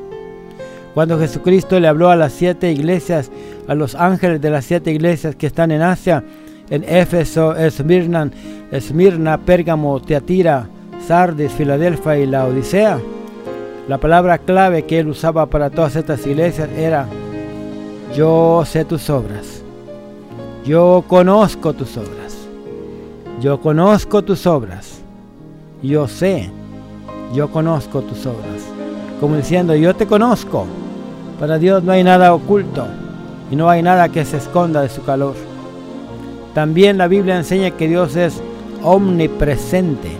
Cuando 0.94 1.18
Jesucristo 1.18 1.80
le 1.80 1.88
habló 1.88 2.10
a 2.10 2.16
las 2.16 2.34
siete 2.34 2.72
iglesias, 2.72 3.32
a 3.68 3.76
los 3.76 3.96
ángeles 3.96 4.42
de 4.42 4.50
las 4.50 4.66
siete 4.66 4.92
iglesias 4.92 5.36
que 5.36 5.48
están 5.48 5.72
en 5.72 5.82
Asia, 5.82 6.24
en 6.70 6.84
Éfeso, 6.84 7.56
Esmirna, 7.56 8.30
Esmirna, 8.72 9.38
Pérgamo, 9.38 10.02
Teatira, 10.02 10.68
Sardis, 11.08 11.52
Filadelfia 11.52 12.18
y 12.18 12.26
la 12.26 12.46
Odisea, 12.46 13.00
la 13.88 13.98
palabra 13.98 14.38
clave 14.38 14.84
que 14.84 15.00
él 15.00 15.08
usaba 15.08 15.46
para 15.46 15.70
todas 15.70 15.96
estas 15.96 16.26
iglesias 16.28 16.70
era, 16.78 17.08
yo 18.16 18.64
sé 18.66 18.84
tus 18.84 19.10
obras, 19.10 19.64
yo 20.66 21.04
conozco 21.08 21.74
tus 21.74 21.96
obras, 21.98 22.38
yo 23.42 23.62
conozco 23.62 24.22
tus 24.22 24.46
obras, 24.46 25.02
yo 25.82 26.08
sé, 26.08 26.50
yo 27.34 27.50
conozco 27.50 28.02
tus 28.02 28.26
obras. 28.26 28.62
Como 29.20 29.36
diciendo, 29.36 29.76
yo 29.76 29.96
te 29.96 30.08
conozco. 30.08 30.66
Para 31.42 31.58
Dios 31.58 31.84
no 31.84 31.92
hay 31.92 32.04
nada 32.04 32.36
oculto 32.36 32.86
y 33.50 33.56
no 33.56 33.68
hay 33.68 33.82
nada 33.82 34.10
que 34.10 34.26
se 34.26 34.38
esconda 34.38 34.84
de 34.84 34.90
su 34.90 35.02
calor. 35.02 35.34
También 36.54 37.00
la 37.00 37.08
Biblia 37.08 37.36
enseña 37.36 37.72
que 37.72 37.88
Dios 37.88 38.16
es 38.16 38.40
omnipresente. 38.84 40.12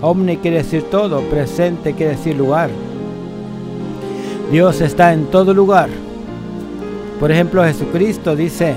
Omni 0.00 0.38
quiere 0.38 0.56
decir 0.56 0.84
todo, 0.84 1.20
presente 1.20 1.92
quiere 1.92 2.12
decir 2.12 2.34
lugar. 2.34 2.70
Dios 4.50 4.80
está 4.80 5.12
en 5.12 5.26
todo 5.26 5.52
lugar. 5.52 5.90
Por 7.20 7.30
ejemplo, 7.30 7.62
Jesucristo 7.62 8.34
dice, 8.34 8.72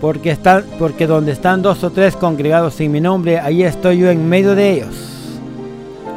porque, 0.00 0.34
porque 0.78 1.06
donde 1.06 1.32
están 1.32 1.60
dos 1.60 1.84
o 1.84 1.90
tres 1.90 2.16
congregados 2.16 2.80
en 2.80 2.90
mi 2.90 3.02
nombre, 3.02 3.38
ahí 3.38 3.64
estoy 3.64 3.98
yo 3.98 4.08
en 4.08 4.26
medio 4.26 4.54
de 4.54 4.70
ellos. 4.70 5.11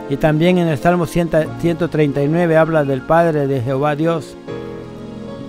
Y 0.10 0.18
también 0.18 0.58
en 0.60 0.68
el 0.68 0.78
Salmo 0.78 1.08
139 1.08 2.58
habla 2.58 2.84
del 2.84 3.02
Padre 3.02 3.48
de 3.48 3.62
Jehová 3.62 3.96
Dios. 3.96 4.36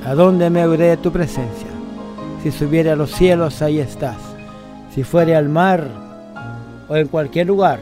¿A 0.06 0.14
dónde 0.14 0.48
me 0.50 0.66
iré 0.66 0.88
de 0.88 0.96
tu 0.96 1.12
presencia? 1.12 1.68
Si 2.42 2.50
subiera 2.50 2.94
a 2.94 2.96
los 2.96 3.10
cielos, 3.10 3.60
ahí 3.60 3.80
estás. 3.80 4.16
Si 4.94 5.02
fuere 5.02 5.36
al 5.36 5.48
mar 5.48 5.86
o 6.88 6.96
en 6.96 7.08
cualquier 7.08 7.48
lugar 7.48 7.80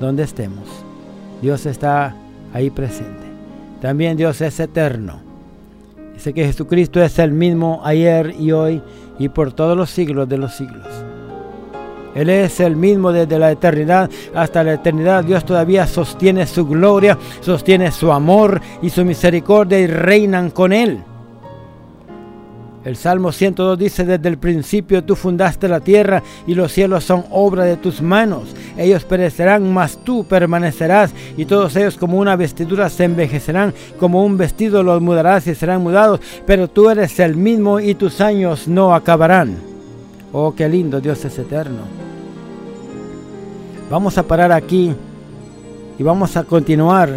donde 0.00 0.22
estemos, 0.22 0.64
Dios 1.42 1.66
está 1.66 2.14
ahí 2.54 2.70
presente. 2.70 3.26
También 3.82 4.16
Dios 4.16 4.40
es 4.40 4.58
eterno. 4.58 5.20
Dice 6.14 6.32
que 6.32 6.46
Jesucristo 6.46 7.02
es 7.02 7.18
el 7.18 7.32
mismo 7.32 7.82
ayer 7.84 8.34
y 8.38 8.52
hoy 8.52 8.82
y 9.18 9.28
por 9.28 9.52
todos 9.52 9.76
los 9.76 9.90
siglos 9.90 10.28
de 10.28 10.38
los 10.38 10.54
siglos. 10.54 10.86
Él 12.14 12.28
es 12.28 12.60
el 12.60 12.76
mismo 12.76 13.12
desde 13.12 13.38
la 13.38 13.52
eternidad 13.52 14.10
hasta 14.34 14.64
la 14.64 14.74
eternidad. 14.74 15.24
Dios 15.24 15.44
todavía 15.44 15.86
sostiene 15.86 16.46
su 16.46 16.66
gloria, 16.66 17.18
sostiene 17.40 17.92
su 17.92 18.12
amor 18.12 18.60
y 18.82 18.90
su 18.90 19.04
misericordia 19.04 19.78
y 19.78 19.86
reinan 19.86 20.50
con 20.50 20.72
Él. 20.72 21.04
El 22.82 22.96
Salmo 22.96 23.30
102 23.30 23.78
dice, 23.78 24.04
desde 24.06 24.26
el 24.30 24.38
principio 24.38 25.04
tú 25.04 25.14
fundaste 25.14 25.68
la 25.68 25.80
tierra 25.80 26.22
y 26.46 26.54
los 26.54 26.72
cielos 26.72 27.04
son 27.04 27.26
obra 27.30 27.64
de 27.64 27.76
tus 27.76 28.00
manos. 28.00 28.54
Ellos 28.78 29.04
perecerán, 29.04 29.70
mas 29.70 29.98
tú 30.02 30.24
permanecerás 30.24 31.12
y 31.36 31.44
todos 31.44 31.76
ellos 31.76 31.98
como 31.98 32.16
una 32.16 32.36
vestidura 32.36 32.88
se 32.88 33.04
envejecerán, 33.04 33.74
como 33.98 34.24
un 34.24 34.38
vestido 34.38 34.82
los 34.82 35.02
mudarás 35.02 35.46
y 35.46 35.54
serán 35.54 35.82
mudados, 35.82 36.20
pero 36.46 36.68
tú 36.68 36.88
eres 36.88 37.20
el 37.20 37.36
mismo 37.36 37.80
y 37.80 37.94
tus 37.94 38.22
años 38.22 38.66
no 38.66 38.94
acabarán. 38.94 39.69
Oh, 40.32 40.54
qué 40.54 40.68
lindo, 40.68 41.00
Dios 41.00 41.24
es 41.24 41.38
eterno. 41.38 41.80
Vamos 43.90 44.16
a 44.16 44.22
parar 44.22 44.52
aquí 44.52 44.94
y 45.98 46.02
vamos 46.04 46.36
a 46.36 46.44
continuar 46.44 47.10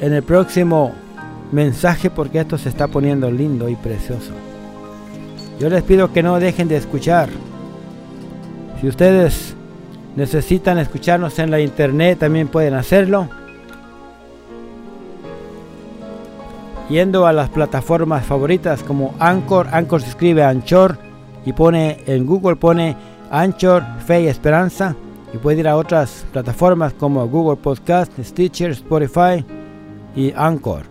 en 0.00 0.12
el 0.12 0.22
próximo 0.22 0.92
mensaje 1.50 2.10
porque 2.10 2.40
esto 2.40 2.58
se 2.58 2.68
está 2.68 2.86
poniendo 2.86 3.30
lindo 3.30 3.70
y 3.70 3.76
precioso. 3.76 4.32
Yo 5.58 5.70
les 5.70 5.82
pido 5.82 6.12
que 6.12 6.22
no 6.22 6.38
dejen 6.38 6.68
de 6.68 6.76
escuchar. 6.76 7.30
Si 8.80 8.86
ustedes 8.86 9.54
necesitan 10.14 10.78
escucharnos 10.78 11.38
en 11.38 11.50
la 11.50 11.60
internet, 11.60 12.18
también 12.18 12.48
pueden 12.48 12.74
hacerlo. 12.74 13.28
Yendo 16.90 17.26
a 17.26 17.32
las 17.32 17.48
plataformas 17.48 18.26
favoritas 18.26 18.82
como 18.82 19.14
Anchor, 19.18 19.68
Anchor 19.72 20.02
se 20.02 20.10
escribe 20.10 20.44
Anchor 20.44 21.07
y 21.48 21.52
pone 21.54 21.96
en 22.06 22.26
Google 22.26 22.56
pone 22.56 22.94
Anchor, 23.30 23.82
Fe 24.04 24.24
y 24.24 24.26
Esperanza. 24.26 24.94
Y 25.32 25.38
puede 25.38 25.60
ir 25.60 25.68
a 25.68 25.78
otras 25.78 26.26
plataformas 26.30 26.92
como 26.92 27.26
Google 27.26 27.56
Podcast, 27.56 28.12
Stitcher, 28.22 28.72
Spotify 28.72 29.42
y 30.14 30.30
Anchor. 30.36 30.82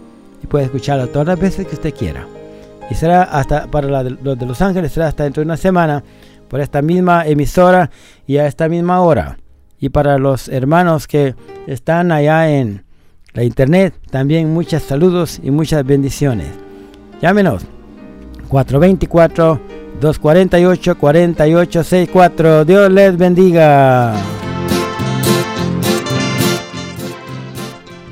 y 0.43 0.47
puede 0.47 0.65
escucharlo 0.65 1.07
todas 1.07 1.27
las 1.27 1.39
veces 1.39 1.67
que 1.67 1.75
usted 1.75 1.93
quiera. 1.93 2.25
Y 2.89 2.95
será 2.95 3.23
hasta 3.23 3.67
para 3.67 4.03
los 4.03 4.39
de 4.39 4.45
Los 4.45 4.61
Ángeles, 4.61 4.91
será 4.91 5.07
hasta 5.07 5.23
dentro 5.23 5.41
de 5.41 5.45
una 5.45 5.57
semana 5.57 6.03
por 6.47 6.59
esta 6.59 6.81
misma 6.81 7.27
emisora 7.27 7.91
y 8.25 8.37
a 8.37 8.47
esta 8.47 8.67
misma 8.67 9.01
hora. 9.01 9.37
Y 9.79 9.89
para 9.89 10.17
los 10.17 10.49
hermanos 10.49 11.07
que 11.07 11.35
están 11.67 12.11
allá 12.11 12.49
en 12.49 12.83
la 13.33 13.43
internet, 13.43 13.93
también 14.09 14.51
muchos 14.51 14.83
saludos 14.83 15.39
y 15.43 15.51
muchas 15.51 15.85
bendiciones. 15.85 16.47
Llámenos 17.21 17.63
424 18.49 19.61
248 20.01 20.97
4864. 20.97 22.65
Dios 22.65 22.91
les 22.91 23.17
bendiga. 23.17 24.15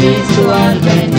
gloria 0.00 0.20
que 0.22 0.26
Cristo 0.26 0.50
al 0.52 0.80
venir. 0.80 1.09